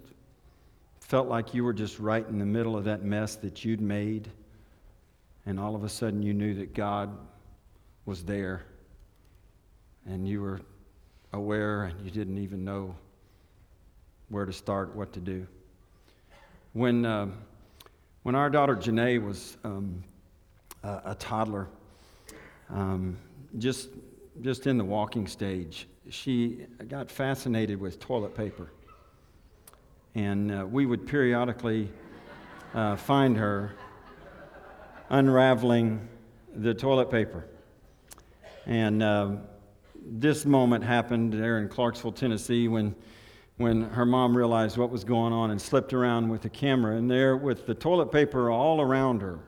felt 1.01 1.29
like 1.29 1.55
you 1.55 1.63
were 1.63 1.73
just 1.73 1.99
right 1.99 2.27
in 2.27 2.39
the 2.39 2.47
middle 2.47 2.77
of 2.77 2.85
that 2.85 3.05
mess 3.05 3.37
that 3.37 3.65
you'd 3.65 3.81
made, 3.81 4.31
and 5.47 5.61
all 5.61 5.75
of 5.75 5.85
a 5.85 5.89
sudden 5.89 6.23
you 6.23 6.33
knew 6.33 6.55
that 6.55 6.75
God 6.75 7.17
was 8.07 8.25
there, 8.25 8.65
and 10.07 10.27
you 10.27 10.41
were 10.41 10.61
aware 11.33 11.85
and 11.85 12.01
you 12.05 12.11
didn't 12.11 12.39
even 12.39 12.65
know 12.65 12.95
where 14.29 14.47
to 14.47 14.53
start, 14.53 14.95
what 14.95 15.13
to 15.13 15.21
do. 15.21 15.47
When, 16.73 17.05
uh, 17.05 17.29
when 18.23 18.35
our 18.35 18.51
daughter 18.51 18.75
Janae 18.75 19.23
was 19.23 19.57
um, 19.65 20.03
a, 20.83 21.03
a, 21.07 21.15
toddler, 21.17 21.69
um, 22.71 23.17
just, 23.59 23.91
just 24.41 24.67
in 24.67 24.79
the 24.79 24.85
walking 24.85 25.27
stage, 25.27 25.87
she 26.11 26.67
got 26.89 27.11
fascinated 27.11 27.81
with 27.81 27.99
toilet 28.01 28.37
paper. 28.37 28.71
And 30.15 30.53
uh, 30.53 30.67
we 30.67 30.87
would 30.87 31.07
periodically 31.07 31.91
uh, 32.75 32.97
find 32.97 33.37
her 33.37 33.75
unraveling 35.11 36.09
the 36.55 36.75
toilet 36.75 37.11
paper. 37.11 37.47
And 38.67 39.03
um, 39.03 39.41
this 40.05 40.45
moment 40.45 40.85
happened 40.85 41.33
there 41.33 41.59
in 41.59 41.69
Clarksville, 41.69 42.13
Tennessee, 42.13 42.69
when, 42.69 42.95
when 43.57 43.83
her 43.83 44.07
mom 44.07 44.37
realized 44.37 44.77
what 44.77 44.91
was 44.91 45.05
going 45.05 45.33
on 45.33 45.51
and 45.51 45.61
slipped 45.61 45.93
around 45.93 46.29
with 46.29 46.43
the 46.43 46.49
camera, 46.49 46.97
and 46.97 47.11
there 47.11 47.37
with 47.37 47.67
the 47.67 47.75
toilet 47.75 48.13
paper 48.13 48.51
all 48.51 48.81
around 48.81 49.23
her. 49.23 49.41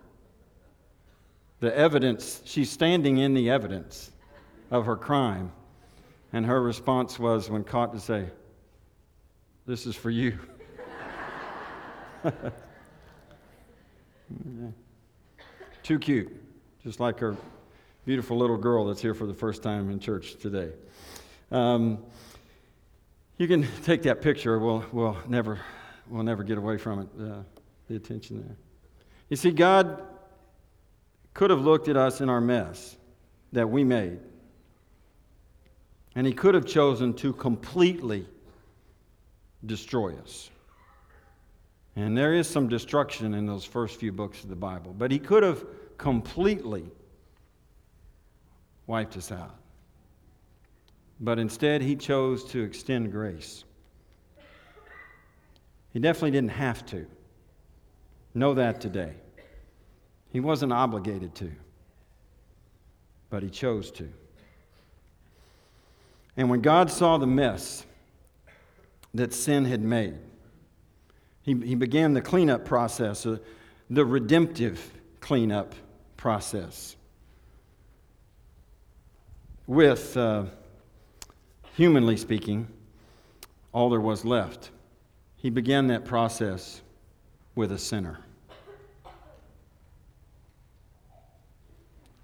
The 1.61 1.77
evidence, 1.77 2.43
she's 2.45 2.71
standing 2.71 3.19
in 3.19 3.35
the 3.35 3.51
evidence 3.51 4.11
of 4.71 4.87
her 4.87 4.97
crime. 4.97 5.53
And 6.33 6.45
her 6.47 6.61
response 6.63 7.19
was, 7.19 7.49
when 7.49 7.65
caught, 7.65 7.93
to 7.95 8.01
say, 8.01 8.27
This 9.65 9.87
is 9.87 9.97
for 9.97 10.11
you. 10.11 10.39
Too 15.83 15.99
cute, 15.99 16.31
just 16.83 17.01
like 17.01 17.21
her 17.21 17.37
beautiful 18.05 18.37
little 18.37 18.57
girl 18.57 18.85
that's 18.87 19.01
here 19.01 19.15
for 19.15 19.27
the 19.27 19.35
first 19.35 19.63
time 19.63 19.91
in 19.91 19.99
church 19.99 20.37
today. 20.37 20.73
Um, 21.51 21.99
you 23.39 23.49
can 23.49 23.67
take 23.85 24.03
that 24.03 24.21
picture. 24.21 24.59
We'll, 24.59 24.85
we'll, 24.93 25.17
never, 25.29 25.61
we'll 26.09 26.25
never 26.25 26.43
get 26.43 26.59
away 26.59 26.77
from 26.77 27.01
it. 27.01 27.09
Uh, 27.21 27.43
the 27.89 27.97
attention 27.97 28.43
there. 28.47 28.57
You 29.29 29.37
see, 29.37 29.51
God 29.51 30.03
could 31.37 31.51
have 31.51 31.61
looked 31.61 31.87
at 31.89 31.99
us 31.99 32.23
in 32.23 32.31
our 32.31 32.41
mess 32.41 32.97
that 33.53 33.69
we 33.69 33.85
made, 33.85 34.19
and 36.15 36.27
He 36.27 36.33
could 36.33 36.55
have 36.55 36.65
chosen 36.65 37.13
to 37.13 37.35
completely 37.35 38.27
destroy 39.67 40.15
us. 40.17 40.51
And 41.95 42.17
there 42.17 42.33
is 42.33 42.49
some 42.49 42.71
destruction 42.71 43.35
in 43.35 43.45
those 43.45 43.67
first 43.67 44.01
few 44.01 44.13
books 44.13 44.43
of 44.45 44.49
the 44.49 44.57
Bible, 44.57 44.95
but 44.97 45.11
He 45.11 45.19
could 45.19 45.43
have 45.43 45.63
completely 45.99 46.87
wiped 48.87 49.19
us 49.19 49.31
out. 49.31 49.57
But 51.21 51.39
instead, 51.39 51.83
He 51.83 51.97
chose 51.97 52.45
to 52.45 52.63
extend 52.63 53.13
grace. 53.13 53.65
He 55.93 55.99
definitely 55.99 56.31
didn't 56.31 56.53
have 56.53 56.87
to. 56.87 57.07
Know 58.33 58.55
that 58.55 58.81
today. 58.81 59.17
He 60.37 60.41
wasn't 60.41 60.71
obligated 60.71 61.35
to, 61.37 61.51
but 63.31 63.43
he 63.43 63.49
chose 63.49 63.91
to. 63.93 64.07
And 66.37 66.51
when 66.51 66.61
God 66.61 66.91
saw 66.91 67.17
the 67.17 67.27
mess 67.27 67.87
that 69.15 69.33
sin 69.33 69.65
had 69.65 69.81
made, 69.81 70.19
he, 71.41 71.55
he 71.55 71.75
began 71.75 72.13
the 72.13 72.21
cleanup 72.21 72.67
process, 72.67 73.25
uh, 73.25 73.39
the 73.89 74.05
redemptive 74.05 74.93
cleanup 75.21 75.75
process. 76.19 76.97
With, 79.67 80.19
uh, 80.19 80.45
humanly 81.77 82.19
speaking, 82.19 82.69
all 83.73 83.89
there 83.89 84.01
was 84.03 84.23
left. 84.23 84.71
He 85.39 85.49
began 85.49 85.87
that 85.87 86.05
process 86.05 86.83
with 87.55 87.73
a 87.73 87.79
sinner. 87.79 88.19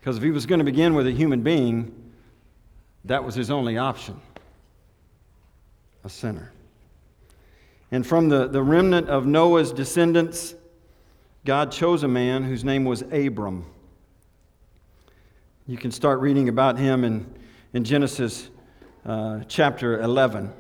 Because 0.02 0.16
if 0.16 0.24
he 0.24 0.32
was 0.32 0.46
going 0.46 0.58
to 0.58 0.64
begin 0.64 0.94
with 0.94 1.06
a 1.06 1.12
human 1.12 1.42
being, 1.42 1.94
that 3.04 3.22
was 3.22 3.36
his 3.36 3.52
only 3.52 3.78
option 3.78 4.20
a 6.02 6.08
sinner. 6.08 6.50
And 7.92 8.04
from 8.04 8.28
the, 8.28 8.48
the 8.48 8.64
remnant 8.64 9.08
of 9.08 9.26
Noah's 9.26 9.70
descendants, 9.70 10.56
God 11.44 11.70
chose 11.70 12.02
a 12.02 12.08
man 12.08 12.42
whose 12.42 12.64
name 12.64 12.84
was 12.84 13.02
Abram. 13.12 13.64
You 15.68 15.76
can 15.76 15.92
start 15.92 16.18
reading 16.18 16.48
about 16.48 16.76
him 16.76 17.04
in, 17.04 17.32
in 17.72 17.84
Genesis 17.84 18.50
uh, 19.06 19.42
chapter 19.46 20.00
11. 20.00 20.52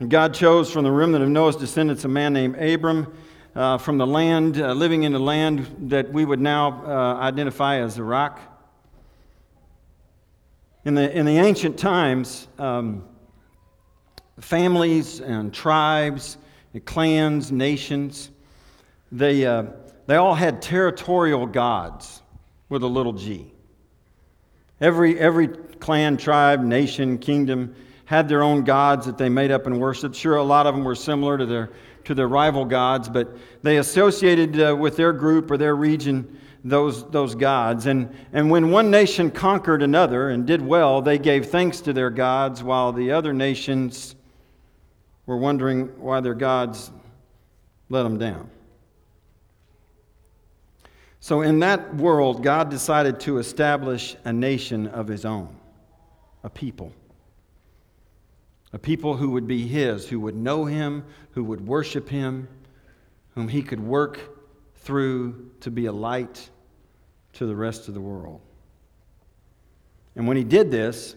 And 0.00 0.10
God 0.10 0.34
chose 0.34 0.72
from 0.72 0.82
the 0.82 0.90
remnant 0.90 1.22
of 1.22 1.30
Noah's 1.30 1.54
descendants 1.54 2.04
a 2.04 2.08
man 2.08 2.32
named 2.32 2.56
Abram 2.56 3.16
uh, 3.60 3.76
from 3.76 3.98
the 3.98 4.06
land, 4.06 4.58
uh, 4.58 4.72
living 4.72 5.02
in 5.02 5.12
the 5.12 5.18
land 5.18 5.90
that 5.90 6.10
we 6.10 6.24
would 6.24 6.40
now 6.40 6.82
uh, 6.82 7.20
identify 7.20 7.76
as 7.76 7.98
Iraq. 7.98 8.40
In 10.86 10.94
the, 10.94 11.14
in 11.14 11.26
the 11.26 11.36
ancient 11.36 11.78
times, 11.78 12.48
um, 12.58 13.04
families 14.40 15.20
and 15.20 15.52
tribes, 15.52 16.38
and 16.72 16.82
clans, 16.86 17.52
nations, 17.52 18.30
they, 19.12 19.44
uh, 19.44 19.64
they 20.06 20.16
all 20.16 20.34
had 20.34 20.62
territorial 20.62 21.44
gods 21.44 22.22
with 22.70 22.82
a 22.82 22.88
little 22.88 23.12
g. 23.12 23.52
Every, 24.80 25.18
every 25.18 25.48
clan, 25.48 26.16
tribe, 26.16 26.62
nation, 26.62 27.18
kingdom 27.18 27.74
had 28.06 28.26
their 28.26 28.42
own 28.42 28.64
gods 28.64 29.04
that 29.04 29.18
they 29.18 29.28
made 29.28 29.50
up 29.50 29.66
and 29.66 29.78
worshiped. 29.78 30.16
Sure, 30.16 30.36
a 30.36 30.42
lot 30.42 30.66
of 30.66 30.74
them 30.74 30.82
were 30.82 30.94
similar 30.94 31.36
to 31.36 31.44
their 31.44 31.70
to 32.04 32.14
their 32.14 32.28
rival 32.28 32.64
gods, 32.64 33.08
but 33.08 33.36
they 33.62 33.78
associated 33.78 34.60
uh, 34.60 34.76
with 34.76 34.96
their 34.96 35.12
group 35.12 35.50
or 35.50 35.56
their 35.56 35.76
region 35.76 36.38
those, 36.64 37.08
those 37.10 37.34
gods. 37.34 37.86
And, 37.86 38.14
and 38.32 38.50
when 38.50 38.70
one 38.70 38.90
nation 38.90 39.30
conquered 39.30 39.82
another 39.82 40.30
and 40.30 40.46
did 40.46 40.62
well, 40.62 41.02
they 41.02 41.18
gave 41.18 41.46
thanks 41.46 41.80
to 41.82 41.92
their 41.92 42.10
gods, 42.10 42.62
while 42.62 42.92
the 42.92 43.12
other 43.12 43.32
nations 43.32 44.14
were 45.26 45.36
wondering 45.36 45.86
why 45.98 46.20
their 46.20 46.34
gods 46.34 46.90
let 47.88 48.02
them 48.02 48.18
down. 48.18 48.50
So, 51.22 51.42
in 51.42 51.58
that 51.58 51.94
world, 51.96 52.42
God 52.42 52.70
decided 52.70 53.20
to 53.20 53.38
establish 53.38 54.16
a 54.24 54.32
nation 54.32 54.86
of 54.86 55.06
his 55.06 55.26
own, 55.26 55.54
a 56.42 56.48
people 56.48 56.92
a 58.72 58.78
people 58.78 59.16
who 59.16 59.30
would 59.30 59.46
be 59.46 59.66
his, 59.66 60.08
who 60.08 60.20
would 60.20 60.36
know 60.36 60.64
him, 60.64 61.04
who 61.32 61.44
would 61.44 61.66
worship 61.66 62.08
him, 62.08 62.48
whom 63.34 63.48
he 63.48 63.62
could 63.62 63.80
work 63.80 64.20
through 64.76 65.50
to 65.60 65.70
be 65.70 65.86
a 65.86 65.92
light 65.92 66.48
to 67.34 67.46
the 67.46 67.54
rest 67.54 67.88
of 67.88 67.94
the 67.94 68.00
world. 68.00 68.40
And 70.14 70.26
when 70.26 70.36
he 70.36 70.44
did 70.44 70.70
this, 70.70 71.16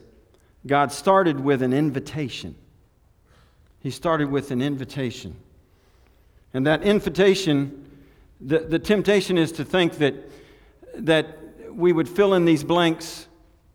God 0.66 0.92
started 0.92 1.39
with 1.39 1.62
an 1.62 1.74
invitation. 1.74 2.56
He 3.80 3.92
started 3.92 4.30
with 4.30 4.52
an 4.52 4.62
invitation. 4.62 5.36
And 6.54 6.66
that 6.68 6.84
invitation, 6.84 7.89
the, 8.39 8.60
the 8.60 8.80
temptation 8.80 9.38
is 9.38 9.52
to 9.54 9.66
think 9.66 9.98
that, 9.98 10.16
that 10.96 11.38
we 11.72 11.92
would 11.92 12.08
fill 12.08 12.34
in 12.34 12.46
these 12.46 12.63
blanks 12.63 13.28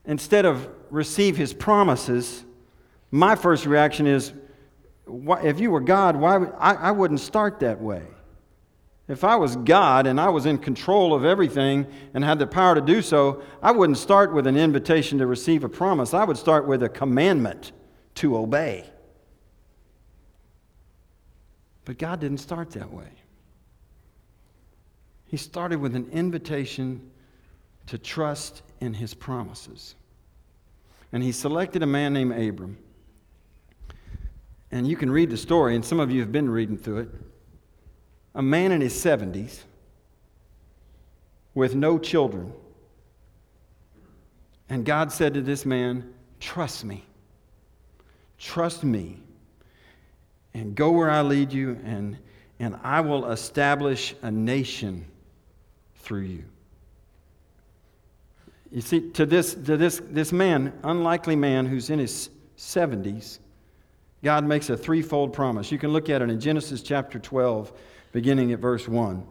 instead 0.07 0.47
of 0.47 0.69
receive 0.91 1.37
his 1.37 1.53
promises 1.53 2.45
my 3.11 3.37
first 3.37 3.66
reaction 3.66 4.07
is 4.07 4.33
why, 5.05 5.40
if 5.42 5.61
you 5.61 5.71
were 5.71 5.81
God, 5.81 6.16
why 6.16 6.37
would, 6.37 6.53
I, 6.59 6.75
I 6.75 6.90
wouldn't 6.90 7.21
start 7.21 7.61
that 7.61 7.81
way. 7.81 8.03
If 9.09 9.25
I 9.25 9.37
was 9.37 9.57
God 9.57 10.07
and 10.07 10.21
I 10.21 10.29
was 10.29 10.44
in 10.44 10.59
control 10.59 11.14
of 11.14 11.25
everything 11.25 11.87
and 12.12 12.23
had 12.23 12.38
the 12.38 12.47
power 12.47 12.75
to 12.75 12.83
do 12.83 13.01
so, 13.01 13.42
I 13.62 13.73
wouldn't 13.73 13.97
start 13.97 14.35
with 14.35 14.47
an 14.47 14.57
invitation 14.57 15.18
to 15.18 15.27
receive 15.27 15.64
a 15.64 15.68
promise. 15.68 16.12
I 16.12 16.25
would 16.25 16.37
start 16.37 16.66
with 16.66 16.83
a 16.83 16.90
commandment 16.90 17.73
to 18.16 18.37
obey. 18.37 18.85
But 21.87 21.97
God 21.97 22.21
didn't 22.21 22.38
start 22.38 22.73
that 22.73 22.92
way. 22.92 23.09
He 25.25 25.38
started 25.38 25.81
with 25.81 25.97
an 25.97 26.11
invitation 26.12 27.11
to 27.87 27.97
trust 27.97 28.61
in 28.81 28.92
his 28.92 29.14
promises. 29.14 29.94
And 31.12 31.23
he 31.23 31.33
selected 31.33 31.83
a 31.83 31.87
man 31.87 32.12
named 32.12 32.33
Abram 32.33 32.77
and 34.71 34.87
you 34.87 34.97
can 34.97 35.11
read 35.11 35.31
the 35.31 35.37
story, 35.37 35.75
and 35.75 35.85
some 35.85 36.01
of 36.01 36.11
you 36.11 36.21
have 36.21 36.33
been 36.33 36.51
reading 36.51 36.77
through 36.77 36.99
it. 36.99 37.09
A 38.35 38.43
man 38.43 38.73
in 38.73 38.81
his 38.81 38.93
70s 38.93 39.61
with 41.55 41.75
no 41.75 41.99
children. 41.99 42.53
And 44.69 44.85
God 44.85 45.11
said 45.11 45.35
to 45.35 45.41
this 45.41 45.65
man, 45.65 46.13
Trust 46.41 46.85
me. 46.85 47.05
Trust 48.39 48.85
me. 48.85 49.19
And 50.55 50.75
go 50.75 50.91
where 50.93 51.11
I 51.11 51.23
lead 51.23 51.53
you, 51.53 51.79
and, 51.85 52.19
and 52.59 52.79
I 52.83 53.01
will 53.01 53.31
establish 53.31 54.15
a 54.23 54.31
nation 54.31 55.05
through 55.97 56.23
you. 56.23 56.45
You 58.71 58.83
see, 58.83 59.11
to 59.13 59.25
this, 59.25 59.55
to 59.55 59.77
this, 59.77 60.01
this 60.05 60.31
man, 60.31 60.79
unlikely 60.85 61.37
man 61.37 61.67
who's 61.67 61.91
in 61.91 61.99
his 61.99 62.29
70s, 62.57 63.39
God 64.23 64.45
makes 64.45 64.69
a 64.69 64.77
threefold 64.77 65.33
promise. 65.33 65.71
You 65.71 65.79
can 65.79 65.93
look 65.93 66.11
at 66.11 66.23
it 66.23 66.31
in 66.31 66.41
Genesis 66.41 66.83
chapter 66.83 67.19
12, 67.19 67.73
beginning 68.13 68.53
at 68.53 68.59
verse 68.59 68.89
1. 68.89 69.25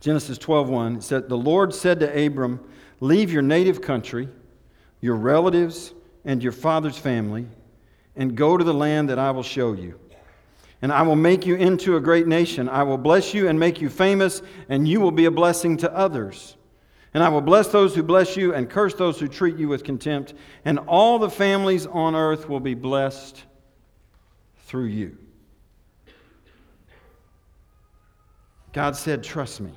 Genesis 0.00 0.36
12, 0.38 0.68
1 0.68 1.00
said, 1.00 1.28
The 1.28 1.36
Lord 1.38 1.72
said 1.72 2.00
to 2.00 2.26
Abram, 2.26 2.60
Leave 2.98 3.32
your 3.32 3.42
native 3.42 3.80
country, 3.80 4.28
your 5.00 5.14
relatives, 5.14 5.94
and 6.24 6.42
your 6.42 6.52
father's 6.52 6.98
family, 6.98 7.46
and 8.16 8.36
go 8.36 8.56
to 8.56 8.64
the 8.64 8.74
land 8.74 9.08
that 9.10 9.18
I 9.20 9.30
will 9.30 9.44
show 9.44 9.74
you. 9.74 9.98
And 10.82 10.92
I 10.92 11.02
will 11.02 11.16
make 11.16 11.46
you 11.46 11.54
into 11.54 11.96
a 11.96 12.00
great 12.00 12.26
nation. 12.26 12.68
I 12.68 12.82
will 12.82 12.98
bless 12.98 13.32
you 13.32 13.48
and 13.48 13.60
make 13.60 13.80
you 13.80 13.88
famous, 13.88 14.42
and 14.68 14.88
you 14.88 15.00
will 15.00 15.12
be 15.12 15.26
a 15.26 15.30
blessing 15.30 15.76
to 15.78 15.94
others. 15.94 16.56
And 17.14 17.22
I 17.22 17.28
will 17.28 17.40
bless 17.40 17.68
those 17.68 17.94
who 17.94 18.02
bless 18.02 18.36
you 18.36 18.54
and 18.54 18.68
curse 18.68 18.94
those 18.94 19.20
who 19.20 19.28
treat 19.28 19.56
you 19.56 19.68
with 19.68 19.84
contempt. 19.84 20.34
And 20.64 20.80
all 20.80 21.20
the 21.20 21.30
families 21.30 21.86
on 21.86 22.16
earth 22.16 22.48
will 22.48 22.58
be 22.58 22.74
blessed 22.74 23.44
through 24.72 24.84
you. 24.86 25.14
God 28.72 28.96
said, 28.96 29.22
Trust 29.22 29.60
me. 29.60 29.70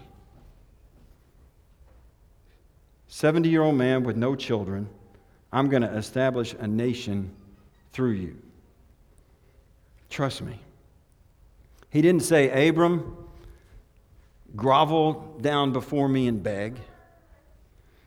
70 3.10 3.50
year 3.50 3.62
old 3.62 3.76
man 3.76 4.06
with 4.06 4.16
no 4.16 4.36
children. 4.36 4.88
I'm 5.52 5.68
going 5.68 5.82
to 5.82 5.94
establish 5.94 6.56
a 6.58 6.66
nation 6.66 7.30
through 7.92 8.12
you. 8.12 8.38
Trust 10.10 10.42
me. 10.42 10.62
He 11.90 12.02
didn't 12.02 12.24
say, 12.24 12.70
Abram, 12.70 13.18
grovel 14.56 15.38
down 15.42 15.74
before 15.74 16.08
me 16.08 16.30
and 16.30 16.42
beg. 16.42 16.78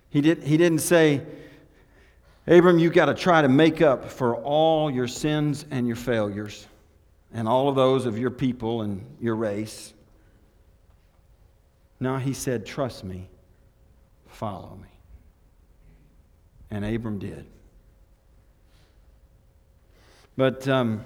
He, 0.09 0.23
did, 0.23 0.43
he 0.43 0.57
didn't 0.57 0.79
say, 0.81 1.21
Abram, 2.47 2.79
you've 2.79 2.95
got 2.95 3.07
to 3.07 3.15
try 3.15 3.43
to 3.43 3.49
make 3.51 3.83
up 3.83 4.11
for 4.11 4.37
all 4.37 4.91
your 4.91 5.07
sins 5.07 5.67
and 5.71 5.87
your 5.87 5.97
failures 5.97 6.67
and 7.33 7.47
all 7.47 7.69
of 7.69 7.77
those 7.77 8.07
of 8.07 8.19
your 8.19 8.31
people 8.31 8.83
and 8.83 9.05
your 9.21 9.37
race. 9.37 9.93
No, 12.01 12.17
he 12.17 12.33
said, 12.33 12.65
Trust 12.65 13.05
me, 13.05 13.29
follow 14.27 14.79
me. 14.81 14.89
And 16.71 16.85
Abram 16.85 17.19
did. 17.19 17.47
But 20.37 20.69
um, 20.69 21.05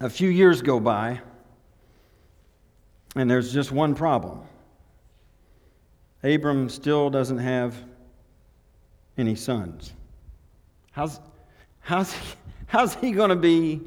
a 0.00 0.08
few 0.08 0.30
years 0.30 0.62
go 0.62 0.80
by, 0.80 1.20
and 3.14 3.30
there's 3.30 3.52
just 3.52 3.70
one 3.70 3.94
problem. 3.94 4.40
Abram 6.22 6.68
still 6.68 7.10
doesn't 7.10 7.38
have 7.38 7.74
any 9.18 9.34
sons. 9.34 9.92
How's, 10.92 11.20
how's, 11.80 12.12
he, 12.12 12.34
how's 12.66 12.94
he 12.94 13.12
going 13.12 13.30
to 13.30 13.36
be 13.36 13.80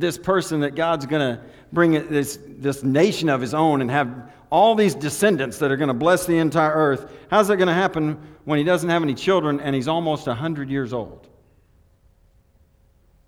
this 0.00 0.18
person 0.18 0.60
that 0.60 0.74
God's 0.74 1.06
going 1.06 1.36
to 1.36 1.42
bring 1.72 1.92
this, 2.08 2.38
this 2.46 2.82
nation 2.82 3.28
of 3.28 3.40
his 3.40 3.54
own 3.54 3.80
and 3.80 3.90
have 3.90 4.32
all 4.50 4.74
these 4.74 4.94
descendants 4.94 5.58
that 5.58 5.70
are 5.70 5.76
going 5.76 5.88
to 5.88 5.94
bless 5.94 6.26
the 6.26 6.38
entire 6.38 6.72
earth? 6.72 7.12
How's 7.30 7.48
that 7.48 7.56
going 7.56 7.68
to 7.68 7.74
happen 7.74 8.18
when 8.44 8.58
he 8.58 8.64
doesn't 8.64 8.88
have 8.88 9.02
any 9.02 9.14
children 9.14 9.60
and 9.60 9.74
he's 9.74 9.88
almost 9.88 10.26
100 10.26 10.70
years 10.70 10.92
old? 10.92 11.28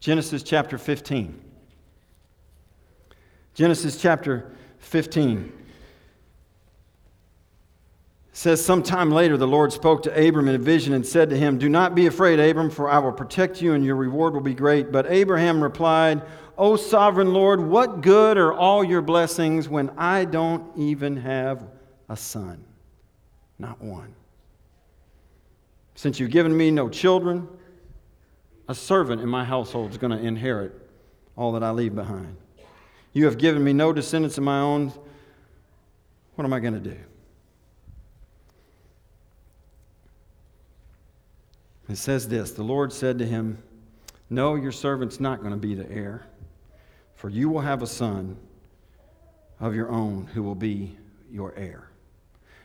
Genesis 0.00 0.42
chapter 0.42 0.78
15. 0.78 1.40
Genesis 3.54 4.00
chapter 4.00 4.50
15 4.78 5.52
says 8.34 8.64
sometime 8.64 9.10
later 9.10 9.36
the 9.36 9.46
lord 9.46 9.72
spoke 9.72 10.02
to 10.02 10.28
abram 10.28 10.48
in 10.48 10.54
a 10.54 10.58
vision 10.58 10.94
and 10.94 11.06
said 11.06 11.28
to 11.28 11.36
him 11.36 11.58
do 11.58 11.68
not 11.68 11.94
be 11.94 12.06
afraid 12.06 12.40
abram 12.40 12.70
for 12.70 12.90
i 12.90 12.98
will 12.98 13.12
protect 13.12 13.60
you 13.60 13.74
and 13.74 13.84
your 13.84 13.94
reward 13.94 14.32
will 14.32 14.40
be 14.40 14.54
great 14.54 14.90
but 14.90 15.06
abraham 15.10 15.62
replied 15.62 16.22
o 16.56 16.76
sovereign 16.76 17.32
lord 17.32 17.60
what 17.60 18.00
good 18.00 18.36
are 18.38 18.52
all 18.52 18.84
your 18.84 19.02
blessings 19.02 19.68
when 19.68 19.90
i 19.96 20.24
don't 20.24 20.76
even 20.76 21.16
have 21.16 21.64
a 22.12 22.16
son? 22.16 22.62
Not 23.58 23.80
one. 23.80 24.14
Since 25.94 26.20
you've 26.20 26.30
given 26.30 26.54
me 26.54 26.70
no 26.70 26.88
children 26.88 27.48
a 28.68 28.74
servant 28.74 29.20
in 29.20 29.28
my 29.28 29.44
household 29.44 29.90
is 29.90 29.98
going 29.98 30.16
to 30.16 30.24
inherit 30.24 30.72
all 31.36 31.52
that 31.52 31.62
i 31.62 31.70
leave 31.70 31.94
behind. 31.94 32.36
You 33.12 33.24
have 33.24 33.38
given 33.38 33.64
me 33.64 33.72
no 33.72 33.92
descendants 33.92 34.38
of 34.38 34.44
my 34.44 34.60
own. 34.60 34.92
What 36.34 36.44
am 36.44 36.52
i 36.52 36.60
going 36.60 36.74
to 36.74 36.80
do? 36.80 36.96
It 41.88 41.96
says 41.96 42.28
this 42.28 42.52
The 42.52 42.62
Lord 42.62 42.92
said 42.92 43.18
to 43.18 43.26
him, 43.26 43.62
No, 44.30 44.54
your 44.54 44.72
servant's 44.72 45.18
not 45.18 45.40
going 45.40 45.52
to 45.52 45.58
be 45.58 45.74
the 45.74 45.90
heir, 45.90 46.26
for 47.22 47.28
you 47.28 47.48
will 47.48 47.60
have 47.60 47.82
a 47.82 47.86
son 47.86 48.36
of 49.60 49.76
your 49.76 49.88
own 49.90 50.28
who 50.34 50.42
will 50.42 50.56
be 50.56 50.96
your 51.30 51.54
heir. 51.56 51.88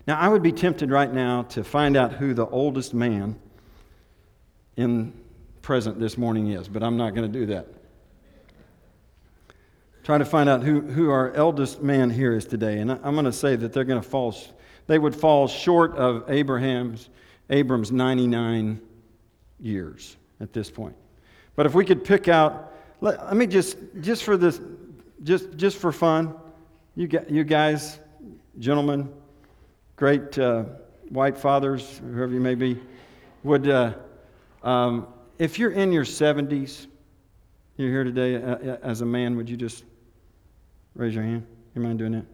Now, 0.07 0.17
I 0.17 0.27
would 0.27 0.41
be 0.41 0.51
tempted 0.51 0.89
right 0.89 1.13
now 1.13 1.43
to 1.43 1.63
find 1.63 1.95
out 1.95 2.13
who 2.13 2.33
the 2.33 2.47
oldest 2.47 2.91
man 2.91 3.39
in 4.75 5.13
present 5.61 5.99
this 5.99 6.17
morning 6.17 6.47
is, 6.47 6.67
but 6.67 6.81
I'm 6.81 6.97
not 6.97 7.13
going 7.13 7.31
to 7.31 7.39
do 7.39 7.45
that. 7.53 7.67
Try 10.03 10.17
to 10.17 10.25
find 10.25 10.49
out 10.49 10.63
who, 10.63 10.81
who 10.81 11.11
our 11.11 11.31
eldest 11.33 11.83
man 11.83 12.09
here 12.09 12.33
is 12.33 12.45
today. 12.45 12.79
And 12.79 12.89
I'm 12.89 13.13
going 13.13 13.25
to 13.25 13.31
say 13.31 13.57
that 13.57 13.73
they're 13.73 13.83
going 13.83 14.01
to 14.01 14.09
fall, 14.09 14.35
they 14.87 14.97
would 14.97 15.15
fall 15.15 15.47
short 15.47 15.95
of 15.95 16.27
Abraham's, 16.31 17.09
Abram's 17.51 17.91
99 17.91 18.81
years 19.59 20.17
at 20.39 20.51
this 20.51 20.71
point. 20.71 20.95
But 21.55 21.67
if 21.67 21.75
we 21.75 21.85
could 21.85 22.03
pick 22.03 22.27
out, 22.27 22.73
let, 23.01 23.25
let 23.25 23.35
me 23.35 23.47
just, 23.47 23.77
just 24.01 24.23
for 24.23 24.37
this, 24.37 24.59
just, 25.23 25.55
just 25.55 25.77
for 25.77 25.91
fun, 25.91 26.35
you, 26.95 27.09
you 27.29 27.43
guys, 27.43 27.99
gentlemen, 28.59 29.13
great 29.95 30.37
uh, 30.39 30.63
white 31.09 31.37
fathers, 31.37 31.99
whoever 31.99 32.33
you 32.33 32.39
may 32.39 32.55
be, 32.55 32.79
would, 33.43 33.67
uh, 33.67 33.93
um, 34.63 35.07
if 35.37 35.59
you're 35.59 35.71
in 35.71 35.91
your 35.91 36.05
70s, 36.05 36.87
you're 37.77 37.89
here 37.89 38.03
today 38.03 38.35
uh, 38.35 38.55
uh, 38.55 38.77
as 38.81 39.01
a 39.01 39.05
man, 39.05 39.37
would 39.37 39.49
you 39.49 39.57
just 39.57 39.83
raise 40.95 41.13
your 41.13 41.23
hand? 41.23 41.45
You 41.75 41.81
mind 41.81 41.99
doing 41.99 42.13
that? 42.13 42.25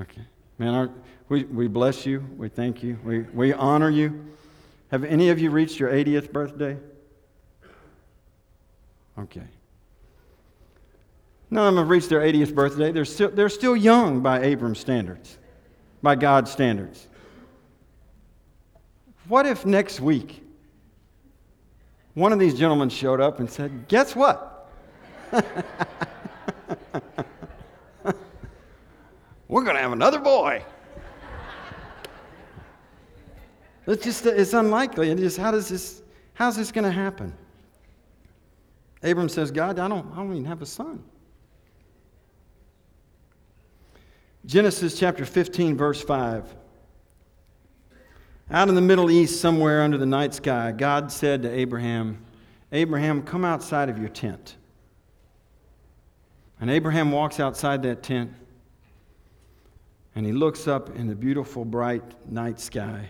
Okay. 0.00 0.22
Man, 0.58 0.74
our, 0.74 0.90
we, 1.28 1.44
we 1.44 1.68
bless 1.68 2.04
you. 2.04 2.26
We 2.36 2.48
thank 2.48 2.82
you. 2.82 2.98
We, 3.04 3.20
we 3.20 3.52
honor 3.52 3.90
you. 3.90 4.26
Have 4.90 5.04
any 5.04 5.28
of 5.30 5.38
you 5.38 5.50
reached 5.50 5.78
your 5.78 5.90
80th 5.90 6.32
birthday? 6.32 6.76
Okay. 9.18 9.46
None 11.50 11.68
of 11.68 11.74
them 11.74 11.82
have 11.82 11.90
reached 11.90 12.08
their 12.08 12.20
80th 12.20 12.54
birthday. 12.54 12.90
They're 12.90 13.04
still, 13.04 13.30
they're 13.30 13.48
still 13.48 13.76
young 13.76 14.20
by 14.20 14.42
Abram's 14.42 14.80
standards, 14.80 15.38
by 16.02 16.16
God's 16.16 16.50
standards. 16.50 17.06
What 19.28 19.46
if 19.46 19.64
next 19.64 20.00
week 20.00 20.42
one 22.14 22.32
of 22.32 22.38
these 22.38 22.54
gentlemen 22.54 22.88
showed 22.88 23.20
up 23.20 23.40
and 23.40 23.50
said, 23.50 23.88
Guess 23.88 24.16
what? 24.16 24.70
We're 29.48 29.62
going 29.62 29.76
to 29.76 29.82
have 29.82 29.92
another 29.92 30.18
boy. 30.18 30.64
It's 33.86 34.02
just 34.02 34.26
it's 34.26 34.54
unlikely. 34.54 35.10
And 35.10 35.20
just 35.20 35.36
how 35.36 35.50
does 35.50 35.68
this 35.68 36.02
how's 36.32 36.56
this 36.56 36.72
going 36.72 36.84
to 36.84 36.90
happen? 36.90 37.34
Abram 39.04 39.28
says, 39.28 39.50
God, 39.50 39.78
I 39.78 39.86
don't, 39.86 40.10
I 40.12 40.16
don't 40.16 40.32
even 40.32 40.46
have 40.46 40.62
a 40.62 40.66
son. 40.66 41.04
Genesis 44.46 44.98
chapter 44.98 45.24
15, 45.24 45.76
verse 45.76 46.02
5. 46.02 46.54
Out 48.50 48.68
in 48.68 48.74
the 48.74 48.80
Middle 48.80 49.10
East, 49.10 49.40
somewhere 49.40 49.82
under 49.82 49.96
the 49.98 50.06
night 50.06 50.34
sky, 50.34 50.72
God 50.72 51.12
said 51.12 51.42
to 51.42 51.50
Abraham, 51.50 52.24
Abraham, 52.72 53.22
come 53.22 53.44
outside 53.44 53.88
of 53.88 53.98
your 53.98 54.08
tent. 54.08 54.56
And 56.60 56.70
Abraham 56.70 57.12
walks 57.12 57.40
outside 57.40 57.82
that 57.82 58.02
tent 58.02 58.32
and 60.14 60.24
he 60.24 60.32
looks 60.32 60.68
up 60.68 60.94
in 60.96 61.08
the 61.08 61.14
beautiful, 61.14 61.64
bright 61.64 62.02
night 62.30 62.60
sky. 62.60 63.08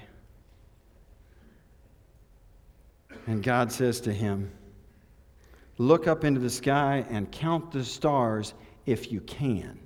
And 3.27 3.43
God 3.43 3.71
says 3.71 4.01
to 4.03 4.13
him, 4.13 4.51
Look 5.79 6.07
up 6.07 6.25
into 6.25 6.41
the 6.41 6.51
sky 6.51 7.05
and 7.11 7.31
count 7.31 7.73
the 7.73 7.85
stars 7.85 8.55
if 8.87 9.11
you 9.11 9.21
can. 9.21 9.79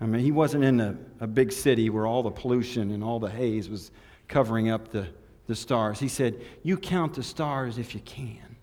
I 0.00 0.06
mean, 0.06 0.22
he 0.22 0.30
wasn't 0.30 0.64
in 0.64 0.80
a, 0.80 0.96
a 1.20 1.26
big 1.26 1.50
city 1.50 1.90
where 1.90 2.06
all 2.06 2.22
the 2.22 2.30
pollution 2.30 2.92
and 2.92 3.02
all 3.02 3.18
the 3.18 3.30
haze 3.30 3.68
was 3.68 3.90
covering 4.28 4.70
up 4.70 4.88
the, 4.88 5.08
the 5.46 5.56
stars. 5.56 5.98
He 5.98 6.08
said, 6.08 6.40
You 6.62 6.76
count 6.76 7.14
the 7.14 7.22
stars 7.22 7.78
if 7.78 7.94
you 7.94 8.00
can. 8.00 8.56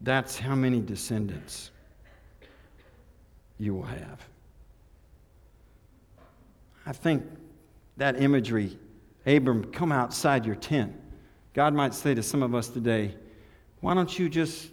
That's 0.00 0.38
how 0.38 0.54
many 0.54 0.80
descendants 0.80 1.70
you 3.58 3.74
will 3.74 3.84
have. 3.84 4.28
I 6.84 6.92
think 6.92 7.24
that 7.96 8.20
imagery, 8.20 8.78
Abram, 9.24 9.64
come 9.72 9.92
outside 9.92 10.44
your 10.44 10.56
tent. 10.56 10.94
God 11.54 11.72
might 11.72 11.94
say 11.94 12.14
to 12.14 12.22
some 12.22 12.42
of 12.42 12.54
us 12.54 12.68
today, 12.68 13.14
why 13.84 13.92
don't 13.92 14.18
you 14.18 14.30
just, 14.30 14.70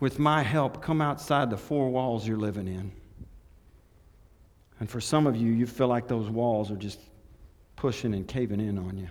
with 0.00 0.18
my 0.18 0.42
help, 0.42 0.80
come 0.80 1.02
outside 1.02 1.50
the 1.50 1.56
four 1.58 1.90
walls 1.90 2.26
you're 2.26 2.38
living 2.38 2.66
in? 2.66 2.90
And 4.80 4.88
for 4.88 4.98
some 4.98 5.26
of 5.26 5.36
you, 5.36 5.52
you 5.52 5.66
feel 5.66 5.88
like 5.88 6.08
those 6.08 6.30
walls 6.30 6.70
are 6.70 6.76
just 6.76 6.98
pushing 7.76 8.14
and 8.14 8.26
caving 8.26 8.58
in 8.58 8.78
on 8.78 8.96
you. 8.96 9.08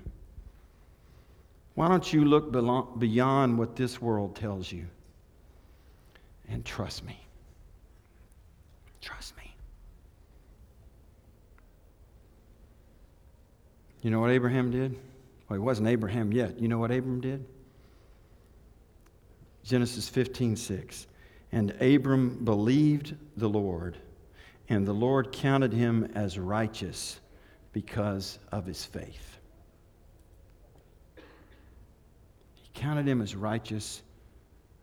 Why 1.75 1.87
don't 1.87 2.11
you 2.11 2.25
look 2.25 2.51
beyond 2.97 3.59
what 3.59 3.75
this 3.75 4.01
world 4.01 4.35
tells 4.35 4.71
you 4.71 4.87
and 6.49 6.65
trust 6.65 7.05
me? 7.05 7.19
Trust 9.01 9.37
me. 9.37 9.53
You 14.01 14.09
know 14.09 14.19
what 14.19 14.31
Abraham 14.31 14.71
did? 14.71 14.97
Well, 15.47 15.59
he 15.59 15.63
wasn't 15.63 15.89
Abraham 15.89 16.33
yet. 16.33 16.59
You 16.59 16.69
know 16.69 16.79
what 16.79 16.89
Abram 16.89 17.21
did? 17.21 17.45
Genesis 19.67 20.07
15, 20.07 20.55
6. 20.55 21.07
And 21.51 21.71
Abram 21.81 22.45
believed 22.45 23.15
the 23.35 23.49
Lord, 23.49 23.97
and 24.69 24.87
the 24.87 24.93
Lord 24.93 25.33
counted 25.33 25.73
him 25.73 26.09
as 26.15 26.39
righteous 26.39 27.19
because 27.73 28.39
of 28.49 28.65
his 28.65 28.85
faith. 28.85 29.37
He 32.55 32.69
counted 32.73 33.07
him 33.07 33.21
as 33.21 33.35
righteous 33.35 34.01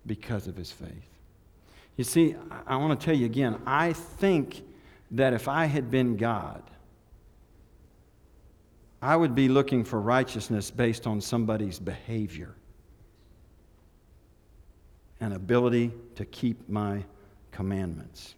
because 0.05 0.49
of 0.49 0.57
his 0.57 0.71
faith. 0.71 1.09
You 1.97 2.05
see, 2.05 2.37
I, 2.51 2.75
I 2.75 2.77
want 2.77 2.99
to 3.01 3.05
tell 3.05 3.17
you 3.17 3.25
again, 3.25 3.63
I 3.65 3.95
think 3.95 4.63
that 5.13 5.33
if 5.33 5.49
I 5.49 5.65
had 5.65 5.91
been 5.91 6.19
God, 6.19 6.63
I 9.01 9.17
would 9.17 9.35
be 9.35 9.49
looking 9.49 9.83
for 9.83 9.99
righteousness 9.99 10.71
based 10.71 11.07
on 11.07 11.23
somebody's 11.23 11.79
behavior 11.79 12.55
and 15.25 15.33
ability 15.33 15.91
to 16.17 16.27
keep 16.27 16.69
my 16.69 17.03
commandments, 17.51 18.35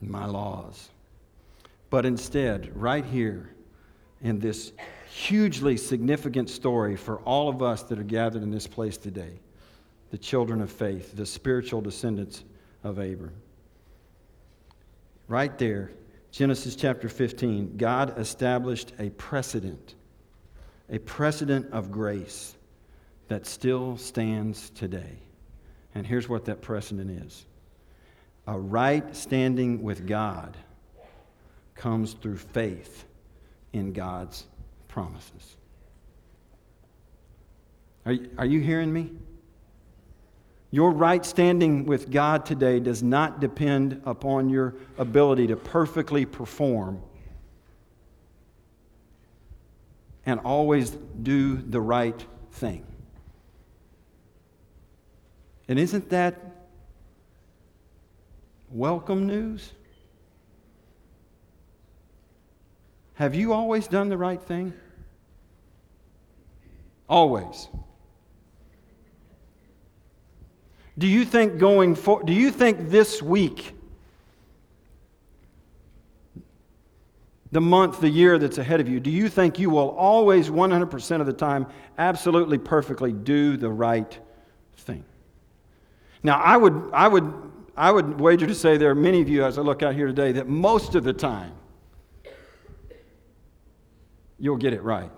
my 0.00 0.24
laws. 0.24 0.88
But 1.90 2.06
instead, 2.06 2.74
right 2.74 3.04
here 3.04 3.50
in 4.22 4.38
this 4.38 4.72
hugely 5.10 5.76
significant 5.76 6.48
story 6.48 6.96
for 6.96 7.18
all 7.18 7.50
of 7.50 7.60
us 7.60 7.82
that 7.82 7.98
are 7.98 8.02
gathered 8.02 8.42
in 8.42 8.50
this 8.50 8.66
place 8.66 8.96
today, 8.96 9.40
the 10.10 10.16
children 10.16 10.62
of 10.62 10.72
faith, 10.72 11.14
the 11.14 11.26
spiritual 11.26 11.82
descendants 11.82 12.42
of 12.82 12.98
Abram. 12.98 13.34
Right 15.28 15.58
there, 15.58 15.90
Genesis 16.32 16.76
chapter 16.76 17.10
15, 17.10 17.76
God 17.76 18.18
established 18.18 18.94
a 18.98 19.10
precedent, 19.10 19.96
a 20.88 20.96
precedent 20.96 21.70
of 21.72 21.90
grace 21.92 22.56
that 23.28 23.46
still 23.46 23.96
stands 23.96 24.70
today. 24.70 25.18
And 25.94 26.06
here's 26.06 26.28
what 26.28 26.44
that 26.44 26.62
precedent 26.62 27.10
is 27.10 27.46
a 28.46 28.58
right 28.58 29.16
standing 29.16 29.82
with 29.82 30.06
God 30.06 30.56
comes 31.74 32.12
through 32.14 32.38
faith 32.38 33.04
in 33.72 33.92
God's 33.92 34.44
promises. 34.88 35.56
Are 38.04 38.12
you, 38.12 38.30
are 38.38 38.46
you 38.46 38.60
hearing 38.60 38.92
me? 38.92 39.10
Your 40.70 40.90
right 40.90 41.24
standing 41.24 41.86
with 41.86 42.10
God 42.10 42.46
today 42.46 42.80
does 42.80 43.02
not 43.02 43.40
depend 43.40 44.02
upon 44.04 44.48
your 44.48 44.74
ability 44.98 45.48
to 45.48 45.56
perfectly 45.56 46.24
perform 46.24 47.02
and 50.24 50.40
always 50.40 50.90
do 50.90 51.56
the 51.56 51.80
right 51.80 52.24
thing. 52.52 52.84
And 55.68 55.78
isn't 55.78 56.10
that 56.10 56.40
welcome 58.70 59.26
news? 59.26 59.72
Have 63.14 63.34
you 63.34 63.52
always 63.52 63.88
done 63.88 64.08
the 64.08 64.18
right 64.18 64.40
thing? 64.40 64.72
Always. 67.08 67.68
Do 70.98 71.06
you 71.06 71.24
think 71.24 71.58
going 71.58 71.94
for, 71.94 72.22
do 72.22 72.32
you 72.32 72.50
think 72.50 72.88
this 72.90 73.22
week, 73.22 73.74
the 77.52 77.60
month, 77.60 78.00
the 78.00 78.08
year 78.08 78.38
that's 78.38 78.58
ahead 78.58 78.80
of 78.80 78.88
you, 78.88 79.00
do 79.00 79.10
you 79.10 79.28
think 79.28 79.58
you 79.58 79.70
will 79.70 79.90
always 79.90 80.48
100% 80.48 81.20
of 81.20 81.26
the 81.26 81.32
time 81.32 81.66
absolutely 81.98 82.58
perfectly 82.58 83.12
do 83.12 83.56
the 83.56 83.70
right 83.70 84.10
thing? 84.12 84.25
Now, 86.26 86.40
I 86.40 86.56
would, 86.56 86.90
I 86.92 87.06
would, 87.06 87.32
I 87.76 87.92
would 87.92 88.20
wager 88.20 88.48
to 88.48 88.54
say 88.56 88.76
there 88.76 88.90
are 88.90 88.96
many 88.96 89.22
of 89.22 89.28
you 89.28 89.44
as 89.44 89.58
I 89.58 89.62
look 89.62 89.84
out 89.84 89.94
here 89.94 90.08
today 90.08 90.32
that 90.32 90.48
most 90.48 90.96
of 90.96 91.04
the 91.04 91.12
time 91.12 91.52
you'll 94.36 94.56
get 94.56 94.72
it 94.72 94.82
right. 94.82 95.12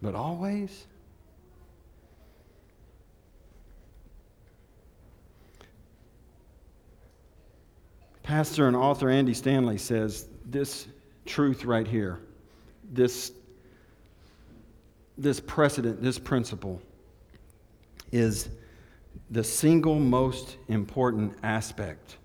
But 0.00 0.14
always? 0.14 0.86
Pastor 8.22 8.68
and 8.68 8.76
author 8.76 9.10
Andy 9.10 9.34
Stanley 9.34 9.78
says 9.78 10.28
this 10.44 10.86
truth 11.26 11.64
right 11.64 11.88
here, 11.88 12.20
this, 12.92 13.32
this 15.16 15.40
precedent, 15.40 16.00
this 16.00 16.20
principle, 16.20 16.80
is 18.12 18.48
the 19.30 19.44
single 19.44 19.98
most 19.98 20.56
important 20.68 21.34
aspect 21.42 22.16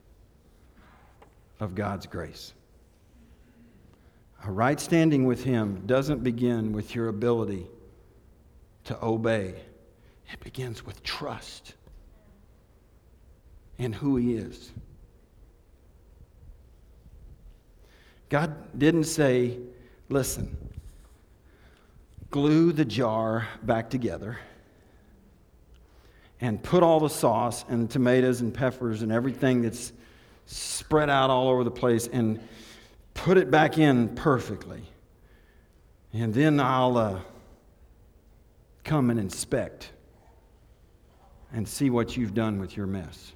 of 1.60 1.76
God's 1.76 2.06
grace. 2.06 2.54
A 4.46 4.52
right 4.52 4.80
standing 4.80 5.26
with 5.26 5.44
Him 5.44 5.84
doesn't 5.86 6.24
begin 6.24 6.74
with 6.74 6.96
your 6.96 7.08
ability 7.08 7.68
to 8.86 9.06
obey, 9.06 9.56
it 10.32 10.40
begins 10.42 10.86
with 10.86 11.02
trust 11.04 11.76
in 13.78 13.94
who 13.94 14.18
He 14.18 14.36
is. 14.36 14.72
God 18.30 18.78
didn't 18.78 19.06
say, 19.06 19.60
listen, 20.10 20.58
glue 22.30 22.72
the 22.72 22.84
jar 22.84 23.48
back 23.62 23.90
together 23.90 24.40
and 26.44 26.62
put 26.62 26.84
all 26.84 27.00
the 27.00 27.10
sauce 27.10 27.64
and 27.70 27.90
tomatoes 27.90 28.42
and 28.42 28.54
peppers 28.54 29.02
and 29.02 29.14
everything 29.14 29.62
that's 29.62 29.94
spread 30.46 31.10
out 31.10 31.30
all 31.30 31.48
over 31.48 31.64
the 31.64 31.72
place 31.72 32.08
and 32.08 32.38
put 33.14 33.38
it 33.38 33.50
back 33.50 33.78
in 33.78 34.10
perfectly. 34.10 34.84
And 36.12 36.34
then 36.34 36.60
I'll 36.60 36.98
uh, 36.98 37.20
come 38.84 39.10
and 39.10 39.22
inspect 39.22 39.90
and 41.54 41.66
see 41.66 41.90
what 41.90 42.18
you've 42.18 42.34
done 42.34 42.60
with 42.60 42.76
your 42.76 42.88
mess. 42.88 43.32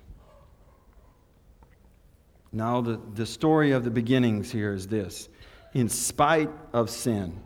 Now, 2.51 2.81
the, 2.81 2.99
the 3.13 3.25
story 3.25 3.71
of 3.71 3.85
the 3.85 3.91
beginnings 3.91 4.51
here 4.51 4.73
is 4.73 4.85
this 4.85 5.29
in 5.73 5.87
spite 5.87 6.49
of 6.73 6.89
sin, 6.89 7.39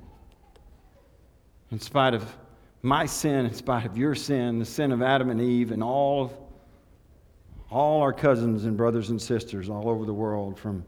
in 1.70 1.80
spite 1.80 2.16
of 2.16 2.36
my 2.84 3.06
sin, 3.06 3.46
in 3.46 3.54
spite 3.54 3.86
of 3.86 3.98
your 3.98 4.16
sin, 4.16 4.60
the 4.60 4.66
sin 4.66 4.92
of 4.92 5.02
Adam 5.02 5.30
and 5.30 5.40
Eve, 5.40 5.72
and 5.72 5.84
all, 5.84 6.52
all 7.70 8.02
our 8.02 8.14
cousins 8.14 8.66
and 8.66 8.76
brothers 8.76 9.10
and 9.10 9.22
sisters 9.22 9.70
all 9.70 9.88
over 9.88 10.06
the 10.06 10.14
world 10.14 10.58
from, 10.58 10.84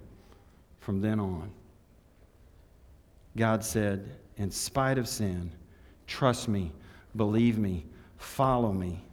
from 0.80 1.02
then 1.02 1.20
on, 1.20 1.52
God 3.38 3.64
said, 3.64 4.10
in 4.38 4.50
spite 4.50 4.98
of 4.98 5.08
sin, 5.08 5.52
trust 6.08 6.48
me, 6.48 6.72
believe 7.16 7.58
me, 7.60 7.86
follow 8.18 8.72
me. 8.72 9.04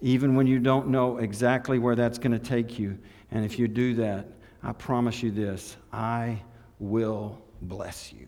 Even 0.00 0.34
when 0.34 0.46
you 0.46 0.58
don't 0.58 0.88
know 0.88 1.18
exactly 1.18 1.78
where 1.78 1.94
that's 1.94 2.18
going 2.18 2.32
to 2.32 2.38
take 2.38 2.78
you, 2.78 2.98
and 3.30 3.44
if 3.44 3.58
you 3.58 3.68
do 3.68 3.94
that, 3.94 4.26
I 4.62 4.72
promise 4.72 5.22
you 5.22 5.30
this 5.30 5.76
I 5.92 6.40
will 6.78 7.42
bless 7.62 8.12
you. 8.12 8.26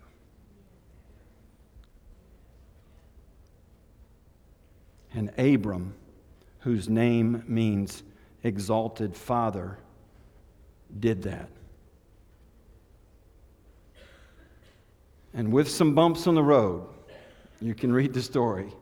And 5.14 5.30
Abram, 5.38 5.94
whose 6.60 6.88
name 6.88 7.44
means 7.46 8.02
exalted 8.42 9.16
father, 9.16 9.78
did 10.98 11.22
that. 11.22 11.48
And 15.34 15.52
with 15.52 15.68
some 15.68 15.94
bumps 15.94 16.26
on 16.26 16.34
the 16.34 16.42
road, 16.42 16.86
you 17.60 17.74
can 17.74 17.92
read 17.92 18.12
the 18.12 18.22
story. 18.22 18.72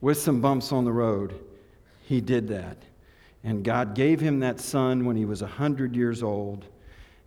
With 0.00 0.18
some 0.18 0.40
bumps 0.40 0.72
on 0.72 0.84
the 0.84 0.92
road, 0.92 1.38
he 2.02 2.20
did 2.20 2.48
that. 2.48 2.78
And 3.44 3.64
God 3.64 3.94
gave 3.94 4.20
him 4.20 4.40
that 4.40 4.60
son 4.60 5.04
when 5.04 5.16
he 5.16 5.24
was 5.24 5.42
100 5.42 5.94
years 5.94 6.22
old. 6.22 6.64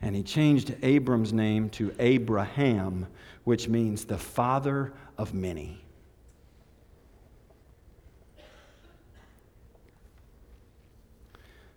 And 0.01 0.15
he 0.15 0.23
changed 0.23 0.75
Abram's 0.81 1.33
name 1.33 1.69
to 1.71 1.93
Abraham, 1.99 3.07
which 3.43 3.67
means 3.67 4.05
the 4.05 4.17
father 4.17 4.93
of 5.17 5.33
many. 5.33 5.84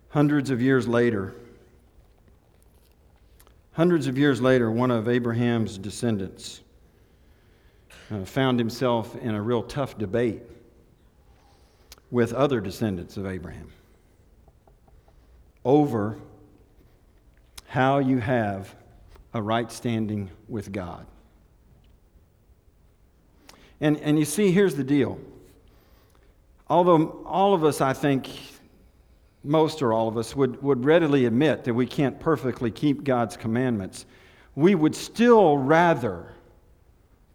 Hundreds 0.09 0.49
of 0.49 0.61
years 0.61 0.87
later, 0.87 1.33
hundreds 3.73 4.07
of 4.07 4.17
years 4.17 4.41
later, 4.41 4.71
one 4.71 4.89
of 4.89 5.07
Abraham's 5.07 5.77
descendants 5.77 6.61
uh, 8.11 8.25
found 8.25 8.59
himself 8.59 9.15
in 9.17 9.35
a 9.35 9.41
real 9.41 9.61
tough 9.61 9.97
debate 9.97 10.41
with 12.11 12.33
other 12.33 12.59
descendants 12.59 13.17
of 13.17 13.27
Abraham 13.27 13.69
over 15.63 16.17
how 17.67 17.99
you 17.99 18.17
have 18.17 18.75
a 19.33 19.41
right 19.41 19.71
standing 19.71 20.29
with 20.47 20.71
God. 20.71 21.05
And, 23.79 23.97
and 23.97 24.17
you 24.17 24.25
see, 24.25 24.51
here's 24.51 24.75
the 24.75 24.83
deal. 24.83 25.19
Although 26.67 27.23
all 27.25 27.53
of 27.53 27.63
us, 27.63 27.79
I 27.79 27.93
think, 27.93 28.27
most 29.43 29.81
or 29.81 29.93
all 29.93 30.07
of 30.07 30.17
us 30.17 30.35
would, 30.35 30.61
would 30.61 30.83
readily 30.83 31.25
admit 31.25 31.63
that 31.63 31.73
we 31.73 31.85
can't 31.85 32.19
perfectly 32.19 32.71
keep 32.71 33.03
God's 33.03 33.37
commandments, 33.37 34.05
we 34.55 34.75
would 34.75 34.95
still 34.95 35.57
rather 35.57 36.33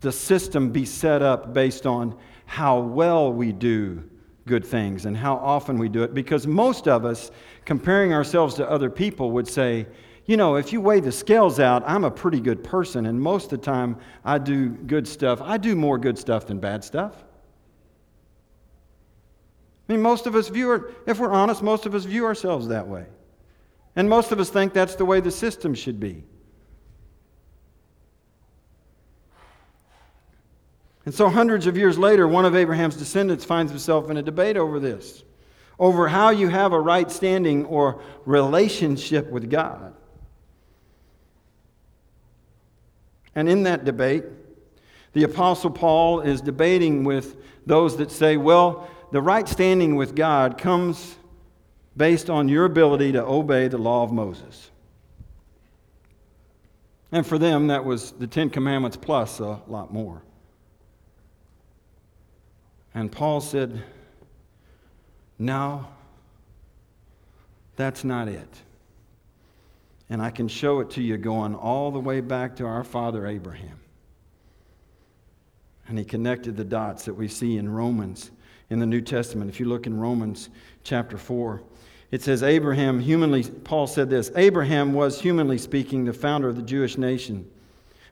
the 0.00 0.12
system 0.12 0.70
be 0.70 0.84
set 0.84 1.22
up 1.22 1.54
based 1.54 1.86
on 1.86 2.16
how 2.46 2.78
well 2.78 3.32
we 3.32 3.52
do 3.52 4.02
good 4.46 4.64
things 4.64 5.06
and 5.06 5.16
how 5.16 5.36
often 5.36 5.78
we 5.78 5.88
do 5.88 6.02
it. 6.02 6.12
Because 6.12 6.46
most 6.46 6.86
of 6.86 7.06
us, 7.06 7.30
comparing 7.64 8.12
ourselves 8.12 8.54
to 8.56 8.70
other 8.70 8.90
people, 8.90 9.30
would 9.30 9.48
say, 9.48 9.86
you 10.26 10.36
know, 10.36 10.56
if 10.56 10.72
you 10.72 10.80
weigh 10.80 11.00
the 11.00 11.12
scales 11.12 11.60
out, 11.60 11.82
I'm 11.86 12.04
a 12.04 12.10
pretty 12.10 12.40
good 12.40 12.62
person, 12.62 13.06
and 13.06 13.20
most 13.20 13.52
of 13.52 13.60
the 13.60 13.64
time 13.64 13.96
I 14.24 14.38
do 14.38 14.68
good 14.68 15.06
stuff. 15.08 15.40
I 15.42 15.56
do 15.56 15.74
more 15.74 15.98
good 15.98 16.18
stuff 16.18 16.46
than 16.46 16.58
bad 16.58 16.84
stuff. 16.84 17.23
I 19.88 19.92
mean, 19.92 20.02
most 20.02 20.26
of 20.26 20.34
us 20.34 20.48
view, 20.48 20.94
if 21.06 21.18
we're 21.18 21.30
honest, 21.30 21.62
most 21.62 21.84
of 21.84 21.94
us 21.94 22.04
view 22.04 22.24
ourselves 22.24 22.68
that 22.68 22.88
way. 22.88 23.06
And 23.96 24.08
most 24.08 24.32
of 24.32 24.40
us 24.40 24.50
think 24.50 24.72
that's 24.72 24.96
the 24.96 25.04
way 25.04 25.20
the 25.20 25.30
system 25.30 25.74
should 25.74 26.00
be. 26.00 26.24
And 31.04 31.14
so, 31.14 31.28
hundreds 31.28 31.66
of 31.66 31.76
years 31.76 31.98
later, 31.98 32.26
one 32.26 32.46
of 32.46 32.56
Abraham's 32.56 32.96
descendants 32.96 33.44
finds 33.44 33.70
himself 33.70 34.08
in 34.08 34.16
a 34.16 34.22
debate 34.22 34.56
over 34.56 34.80
this, 34.80 35.22
over 35.78 36.08
how 36.08 36.30
you 36.30 36.48
have 36.48 36.72
a 36.72 36.80
right 36.80 37.10
standing 37.10 37.66
or 37.66 38.00
relationship 38.24 39.28
with 39.30 39.50
God. 39.50 39.94
And 43.34 43.50
in 43.50 43.64
that 43.64 43.84
debate, 43.84 44.24
the 45.12 45.24
Apostle 45.24 45.70
Paul 45.70 46.20
is 46.20 46.40
debating 46.40 47.04
with 47.04 47.36
those 47.66 47.98
that 47.98 48.10
say, 48.10 48.36
well, 48.38 48.88
the 49.14 49.22
right 49.22 49.48
standing 49.48 49.94
with 49.94 50.16
God 50.16 50.58
comes 50.58 51.14
based 51.96 52.28
on 52.28 52.48
your 52.48 52.64
ability 52.64 53.12
to 53.12 53.24
obey 53.24 53.68
the 53.68 53.78
law 53.78 54.02
of 54.02 54.10
Moses. 54.10 54.72
And 57.12 57.24
for 57.24 57.38
them, 57.38 57.68
that 57.68 57.84
was 57.84 58.10
the 58.10 58.26
Ten 58.26 58.50
Commandments 58.50 58.96
plus 58.96 59.38
a 59.38 59.60
lot 59.68 59.92
more. 59.92 60.20
And 62.92 63.12
Paul 63.12 63.40
said, 63.40 63.84
No, 65.38 65.86
that's 67.76 68.02
not 68.02 68.26
it. 68.26 68.62
And 70.10 70.20
I 70.20 70.30
can 70.30 70.48
show 70.48 70.80
it 70.80 70.90
to 70.90 71.00
you 71.00 71.18
going 71.18 71.54
all 71.54 71.92
the 71.92 72.00
way 72.00 72.20
back 72.20 72.56
to 72.56 72.64
our 72.64 72.82
father 72.82 73.28
Abraham. 73.28 73.78
And 75.86 75.96
he 76.00 76.04
connected 76.04 76.56
the 76.56 76.64
dots 76.64 77.04
that 77.04 77.14
we 77.14 77.28
see 77.28 77.58
in 77.58 77.68
Romans 77.68 78.32
in 78.74 78.80
the 78.80 78.86
New 78.86 79.00
Testament. 79.00 79.48
If 79.48 79.58
you 79.60 79.66
look 79.66 79.86
in 79.86 79.98
Romans 79.98 80.50
chapter 80.82 81.16
4, 81.16 81.62
it 82.10 82.22
says, 82.22 82.42
Abraham, 82.42 83.00
humanly, 83.00 83.44
Paul 83.44 83.86
said 83.86 84.10
this 84.10 84.30
Abraham 84.36 84.92
was, 84.92 85.20
humanly 85.20 85.58
speaking, 85.58 86.04
the 86.04 86.12
founder 86.12 86.48
of 86.48 86.56
the 86.56 86.62
Jewish 86.62 86.98
nation. 86.98 87.48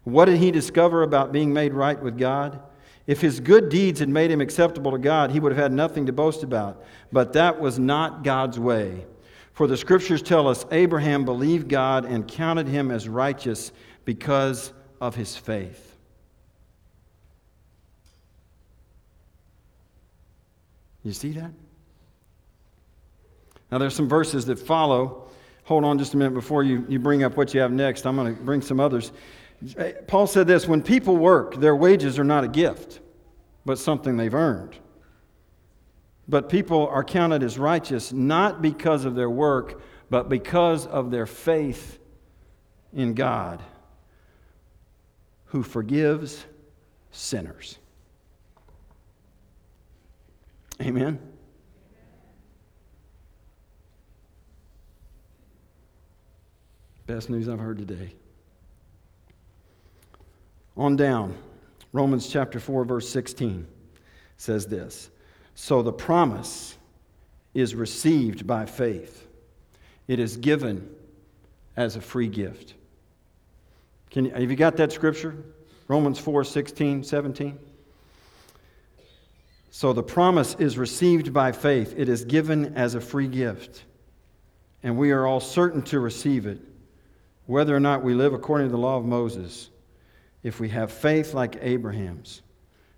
What 0.04 0.24
did 0.26 0.38
he 0.38 0.50
discover 0.50 1.02
about 1.02 1.32
being 1.32 1.52
made 1.52 1.74
right 1.74 2.00
with 2.00 2.16
God? 2.16 2.60
If 3.06 3.20
his 3.20 3.40
good 3.40 3.68
deeds 3.68 4.00
had 4.00 4.08
made 4.08 4.30
him 4.30 4.40
acceptable 4.40 4.92
to 4.92 4.98
God, 4.98 5.32
he 5.32 5.40
would 5.40 5.52
have 5.52 5.60
had 5.60 5.72
nothing 5.72 6.06
to 6.06 6.12
boast 6.12 6.44
about. 6.44 6.84
But 7.10 7.32
that 7.32 7.60
was 7.60 7.78
not 7.78 8.22
God's 8.22 8.58
way. 8.58 9.04
For 9.52 9.66
the 9.66 9.76
scriptures 9.76 10.22
tell 10.22 10.46
us 10.46 10.64
Abraham 10.70 11.24
believed 11.24 11.68
God 11.68 12.04
and 12.04 12.26
counted 12.26 12.68
him 12.68 12.90
as 12.90 13.08
righteous 13.08 13.72
because 14.04 14.72
of 15.00 15.16
his 15.16 15.36
faith. 15.36 15.91
You 21.02 21.12
see 21.12 21.32
that? 21.32 21.50
Now, 23.70 23.78
there's 23.78 23.94
some 23.94 24.08
verses 24.08 24.44
that 24.46 24.58
follow. 24.58 25.28
Hold 25.64 25.84
on 25.84 25.98
just 25.98 26.14
a 26.14 26.16
minute 26.16 26.34
before 26.34 26.62
you, 26.62 26.84
you 26.88 26.98
bring 26.98 27.24
up 27.24 27.36
what 27.36 27.54
you 27.54 27.60
have 27.60 27.72
next. 27.72 28.06
I'm 28.06 28.16
going 28.16 28.36
to 28.36 28.42
bring 28.42 28.60
some 28.60 28.78
others. 28.78 29.12
Paul 30.06 30.26
said 30.26 30.46
this 30.46 30.66
when 30.66 30.82
people 30.82 31.16
work, 31.16 31.56
their 31.56 31.76
wages 31.76 32.18
are 32.18 32.24
not 32.24 32.44
a 32.44 32.48
gift, 32.48 33.00
but 33.64 33.78
something 33.78 34.16
they've 34.16 34.34
earned. 34.34 34.76
But 36.28 36.48
people 36.48 36.86
are 36.88 37.04
counted 37.04 37.42
as 37.42 37.58
righteous 37.58 38.12
not 38.12 38.62
because 38.62 39.04
of 39.04 39.14
their 39.14 39.30
work, 39.30 39.80
but 40.10 40.28
because 40.28 40.86
of 40.86 41.10
their 41.10 41.26
faith 41.26 41.98
in 42.92 43.14
God, 43.14 43.62
who 45.46 45.62
forgives 45.62 46.44
sinners. 47.10 47.78
Amen. 50.80 51.18
Best 57.06 57.28
news 57.28 57.48
I've 57.48 57.58
heard 57.58 57.78
today. 57.78 58.14
On 60.76 60.96
down, 60.96 61.36
Romans 61.92 62.28
chapter 62.28 62.58
4, 62.58 62.84
verse 62.84 63.08
16 63.08 63.66
says 64.38 64.66
this 64.66 65.10
So 65.54 65.82
the 65.82 65.92
promise 65.92 66.76
is 67.54 67.74
received 67.74 68.46
by 68.46 68.64
faith, 68.64 69.26
it 70.08 70.18
is 70.18 70.36
given 70.36 70.88
as 71.76 71.96
a 71.96 72.00
free 72.00 72.28
gift. 72.28 72.74
Can 74.10 74.26
you, 74.26 74.30
have 74.30 74.50
you 74.50 74.56
got 74.56 74.76
that 74.76 74.92
scripture? 74.92 75.36
Romans 75.88 76.18
4, 76.18 76.44
16, 76.44 77.02
17. 77.02 77.58
So 79.74 79.94
the 79.94 80.02
promise 80.02 80.54
is 80.58 80.76
received 80.76 81.32
by 81.32 81.50
faith, 81.50 81.94
it 81.96 82.06
is 82.06 82.26
given 82.26 82.74
as 82.76 82.94
a 82.94 83.00
free 83.00 83.26
gift. 83.26 83.84
And 84.82 84.98
we 84.98 85.12
are 85.12 85.26
all 85.26 85.40
certain 85.40 85.80
to 85.84 85.98
receive 85.98 86.44
it, 86.44 86.60
whether 87.46 87.74
or 87.74 87.80
not 87.80 88.04
we 88.04 88.12
live 88.12 88.34
according 88.34 88.66
to 88.66 88.70
the 88.70 88.76
law 88.76 88.98
of 88.98 89.06
Moses 89.06 89.70
if 90.42 90.60
we 90.60 90.68
have 90.68 90.92
faith 90.92 91.32
like 91.32 91.56
Abraham's, 91.62 92.42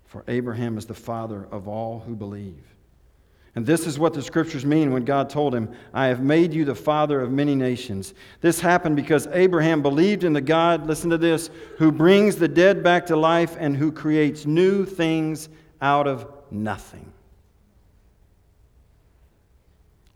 for 0.03 0.25
Abraham 0.27 0.77
is 0.77 0.85
the 0.85 0.93
father 0.93 1.47
of 1.49 1.69
all 1.69 2.01
who 2.01 2.13
believe. 2.13 2.65
And 3.55 3.65
this 3.65 3.87
is 3.87 3.97
what 3.97 4.13
the 4.13 4.21
scriptures 4.21 4.65
mean 4.65 4.91
when 4.91 5.05
God 5.05 5.29
told 5.29 5.55
him, 5.55 5.73
I 5.93 6.07
have 6.07 6.21
made 6.21 6.53
you 6.53 6.65
the 6.65 6.75
father 6.75 7.21
of 7.21 7.31
many 7.31 7.55
nations. 7.55 8.13
This 8.41 8.59
happened 8.59 8.97
because 8.97 9.27
Abraham 9.27 9.81
believed 9.81 10.25
in 10.25 10.33
the 10.33 10.41
God, 10.41 10.87
listen 10.87 11.09
to 11.11 11.17
this, 11.17 11.49
who 11.77 11.89
brings 11.89 12.35
the 12.35 12.49
dead 12.49 12.83
back 12.83 13.05
to 13.05 13.15
life 13.15 13.55
and 13.57 13.77
who 13.77 13.93
creates 13.93 14.45
new 14.45 14.83
things 14.83 15.47
out 15.81 16.05
of 16.05 16.34
nothing. 16.51 17.11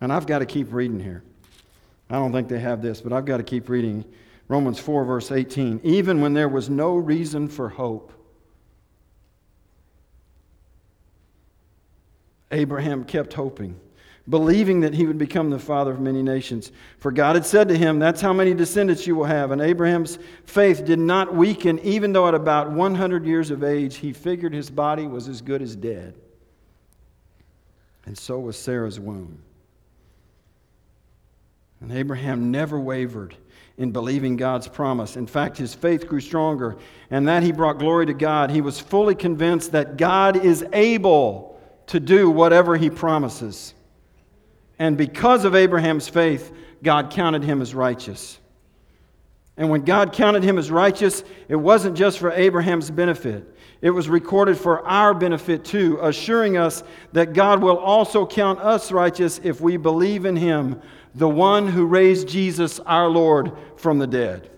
And 0.01 0.13
I've 0.13 0.25
got 0.25 0.39
to 0.39 0.45
keep 0.45 0.71
reading 0.71 0.99
here. 0.99 1.23
I 2.09 2.15
don't 2.15 2.31
think 2.31 2.47
they 2.47 2.59
have 2.59 2.81
this, 2.81 3.01
but 3.01 3.13
I've 3.13 3.25
got 3.25 3.37
to 3.37 3.43
keep 3.43 3.69
reading. 3.69 4.05
Romans 4.47 4.79
4, 4.79 5.05
verse 5.05 5.31
18. 5.31 5.81
Even 5.83 6.21
when 6.21 6.33
there 6.33 6.49
was 6.49 6.69
no 6.69 6.95
reason 6.95 7.47
for 7.47 7.69
hope, 7.69 8.11
Abraham 12.51 13.03
kept 13.03 13.33
hoping, 13.33 13.79
believing 14.29 14.81
that 14.81 14.93
he 14.93 15.07
would 15.07 15.17
become 15.17 15.49
the 15.49 15.59
father 15.59 15.91
of 15.91 15.99
many 15.99 16.21
nations. 16.21 16.71
For 16.99 17.11
God 17.11 17.35
had 17.35 17.45
said 17.45 17.67
to 17.69 17.77
him, 17.77 17.99
That's 17.99 18.21
how 18.21 18.31
many 18.31 18.53
descendants 18.53 19.07
you 19.07 19.15
will 19.15 19.25
have. 19.25 19.51
And 19.51 19.61
Abraham's 19.61 20.19
faith 20.45 20.85
did 20.85 20.99
not 20.99 21.33
weaken, 21.33 21.79
even 21.79 22.13
though 22.13 22.27
at 22.27 22.35
about 22.35 22.71
100 22.71 23.25
years 23.25 23.49
of 23.49 23.63
age 23.63 23.97
he 23.97 24.13
figured 24.13 24.53
his 24.53 24.69
body 24.69 25.07
was 25.07 25.27
as 25.27 25.41
good 25.41 25.61
as 25.61 25.75
dead. 25.75 26.13
And 28.05 28.17
so 28.17 28.39
was 28.39 28.57
Sarah's 28.57 28.99
womb. 28.99 29.41
And 31.81 31.91
Abraham 31.91 32.51
never 32.51 32.79
wavered 32.79 33.35
in 33.77 33.91
believing 33.91 34.35
God's 34.35 34.67
promise. 34.67 35.15
In 35.15 35.25
fact, 35.25 35.57
his 35.57 35.73
faith 35.73 36.07
grew 36.07 36.19
stronger, 36.19 36.77
and 37.09 37.27
that 37.27 37.43
he 37.43 37.53
brought 37.53 37.79
glory 37.79 38.05
to 38.07 38.13
God. 38.13 38.51
He 38.51 38.61
was 38.61 38.79
fully 38.79 39.15
convinced 39.15 39.71
that 39.71 39.95
God 39.95 40.35
is 40.35 40.65
able 40.73 41.57
to 41.87 41.99
do 41.99 42.29
whatever 42.29 42.75
he 42.75 42.89
promises. 42.89 43.73
And 44.79 44.97
because 44.97 45.45
of 45.45 45.55
Abraham's 45.55 46.07
faith, 46.07 46.53
God 46.81 47.11
counted 47.11 47.43
him 47.43 47.61
as 47.61 47.75
righteous. 47.75 48.39
And 49.57 49.69
when 49.69 49.81
God 49.81 50.13
counted 50.13 50.41
him 50.41 50.57
as 50.57 50.71
righteous, 50.71 51.21
it 51.49 51.57
wasn't 51.57 51.97
just 51.97 52.17
for 52.17 52.31
Abraham's 52.31 52.89
benefit. 52.89 53.57
It 53.81 53.89
was 53.89 54.07
recorded 54.07 54.57
for 54.57 54.87
our 54.87 55.13
benefit 55.13 55.65
too, 55.65 55.99
assuring 56.01 56.55
us 56.55 56.81
that 57.11 57.33
God 57.33 57.61
will 57.61 57.77
also 57.77 58.25
count 58.25 58.59
us 58.59 58.89
righteous 58.89 59.41
if 59.43 59.59
we 59.59 59.75
believe 59.75 60.23
in 60.25 60.37
him 60.37 60.81
the 61.13 61.27
one 61.27 61.67
who 61.67 61.85
raised 61.85 62.29
Jesus, 62.29 62.79
our 62.81 63.09
Lord, 63.09 63.51
from 63.75 63.99
the 63.99 64.07
dead. 64.07 64.49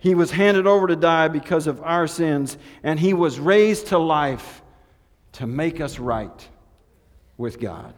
He 0.00 0.14
was 0.14 0.30
handed 0.30 0.66
over 0.66 0.86
to 0.86 0.96
die 0.96 1.28
because 1.28 1.66
of 1.66 1.80
our 1.80 2.06
sins, 2.06 2.58
and 2.82 3.00
he 3.00 3.14
was 3.14 3.40
raised 3.40 3.86
to 3.86 3.98
life 3.98 4.62
to 5.32 5.46
make 5.46 5.80
us 5.80 5.98
right 5.98 6.48
with 7.38 7.58
God. 7.58 7.94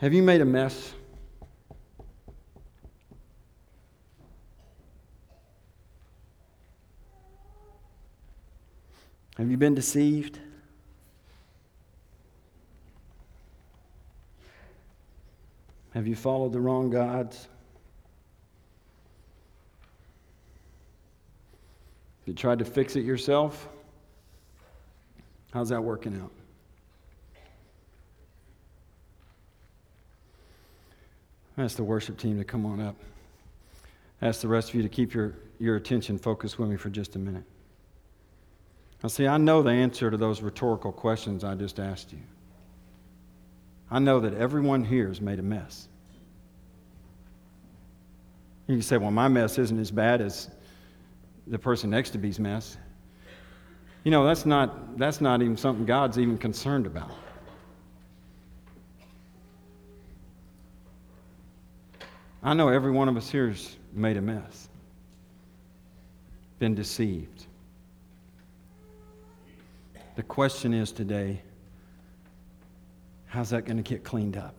Have 0.00 0.14
you 0.14 0.22
made 0.22 0.40
a 0.40 0.46
mess? 0.46 0.94
Have 9.36 9.50
you 9.50 9.58
been 9.58 9.74
deceived? 9.74 10.38
Have 15.92 16.06
you 16.06 16.16
followed 16.16 16.54
the 16.54 16.60
wrong 16.60 16.88
gods? 16.88 17.48
Have 22.20 22.28
you 22.28 22.32
tried 22.32 22.60
to 22.60 22.64
fix 22.64 22.96
it 22.96 23.04
yourself? 23.04 23.68
How's 25.52 25.68
that 25.68 25.82
working 25.84 26.18
out? 26.22 26.39
Ask 31.60 31.76
the 31.76 31.84
worship 31.84 32.16
team 32.16 32.38
to 32.38 32.44
come 32.44 32.64
on 32.64 32.80
up. 32.80 32.96
Ask 34.22 34.40
the 34.40 34.48
rest 34.48 34.70
of 34.70 34.76
you 34.76 34.82
to 34.82 34.88
keep 34.88 35.12
your, 35.12 35.34
your 35.58 35.76
attention 35.76 36.16
focused 36.18 36.58
with 36.58 36.70
me 36.70 36.76
for 36.76 36.88
just 36.88 37.16
a 37.16 37.18
minute. 37.18 37.44
Now, 39.02 39.10
see, 39.10 39.26
I 39.26 39.36
know 39.36 39.62
the 39.62 39.70
answer 39.70 40.10
to 40.10 40.16
those 40.16 40.40
rhetorical 40.40 40.90
questions 40.90 41.44
I 41.44 41.54
just 41.54 41.78
asked 41.78 42.12
you. 42.12 42.20
I 43.90 43.98
know 43.98 44.20
that 44.20 44.32
everyone 44.32 44.84
here 44.84 45.08
has 45.08 45.20
made 45.20 45.38
a 45.38 45.42
mess. 45.42 45.86
You 48.66 48.76
can 48.76 48.82
say, 48.82 48.96
well, 48.96 49.10
my 49.10 49.28
mess 49.28 49.58
isn't 49.58 49.78
as 49.78 49.90
bad 49.90 50.22
as 50.22 50.48
the 51.46 51.58
person 51.58 51.90
next 51.90 52.10
to 52.10 52.18
me's 52.18 52.40
mess. 52.40 52.78
You 54.04 54.10
know, 54.10 54.24
that's 54.24 54.46
not, 54.46 54.96
that's 54.96 55.20
not 55.20 55.42
even 55.42 55.58
something 55.58 55.84
God's 55.84 56.18
even 56.18 56.38
concerned 56.38 56.86
about. 56.86 57.10
I 62.42 62.54
know 62.54 62.68
every 62.68 62.90
one 62.90 63.08
of 63.08 63.16
us 63.16 63.30
here 63.30 63.48
has 63.48 63.76
made 63.92 64.16
a 64.16 64.22
mess, 64.22 64.68
been 66.58 66.74
deceived. 66.74 67.46
The 70.16 70.22
question 70.22 70.72
is 70.72 70.90
today 70.90 71.42
how's 73.26 73.50
that 73.50 73.64
going 73.64 73.76
to 73.76 73.82
get 73.82 74.04
cleaned 74.04 74.36
up? 74.36 74.54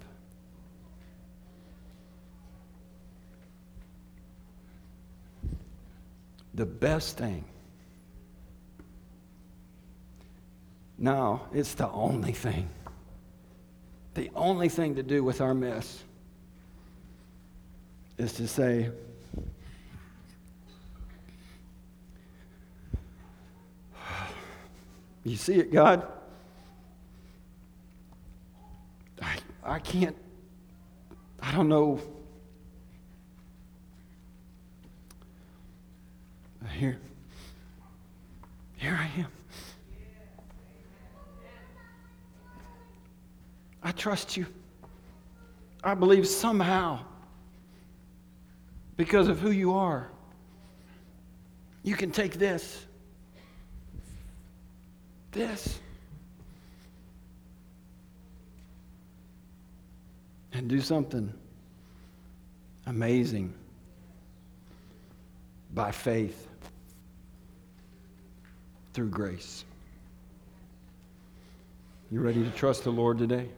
The 6.53 6.65
best 6.65 7.17
thing. 7.17 7.45
No, 10.97 11.41
it's 11.51 11.73
the 11.73 11.89
only 11.89 12.33
thing. 12.33 12.69
The 14.13 14.29
only 14.35 14.69
thing 14.69 14.95
to 14.95 15.03
do 15.03 15.23
with 15.23 15.41
our 15.41 15.53
mess 15.53 16.03
is 18.21 18.33
to 18.33 18.47
say, 18.47 18.91
You 25.23 25.35
see 25.35 25.55
it, 25.55 25.71
God? 25.71 26.07
I, 29.21 29.37
I 29.63 29.79
can't, 29.79 30.15
I 31.41 31.51
don't 31.51 31.69
know. 31.69 31.99
Here, 36.71 36.97
here 38.77 38.99
I 38.99 39.19
am. 39.19 39.27
I 43.83 43.91
trust 43.91 44.37
you. 44.37 44.47
I 45.83 45.93
believe 45.93 46.27
somehow, 46.27 46.99
because 49.01 49.29
of 49.29 49.39
who 49.39 49.49
you 49.49 49.73
are, 49.73 50.11
you 51.81 51.95
can 51.95 52.11
take 52.11 52.33
this 52.33 52.85
this. 55.31 55.79
And 60.53 60.67
do 60.67 60.79
something 60.81 61.33
amazing 62.85 63.55
by 65.73 65.91
faith 65.91 66.47
through 68.93 69.09
grace. 69.09 69.65
You 72.11 72.19
ready 72.19 72.43
to 72.43 72.51
trust 72.51 72.83
the 72.83 72.91
Lord 72.91 73.17
today? 73.17 73.49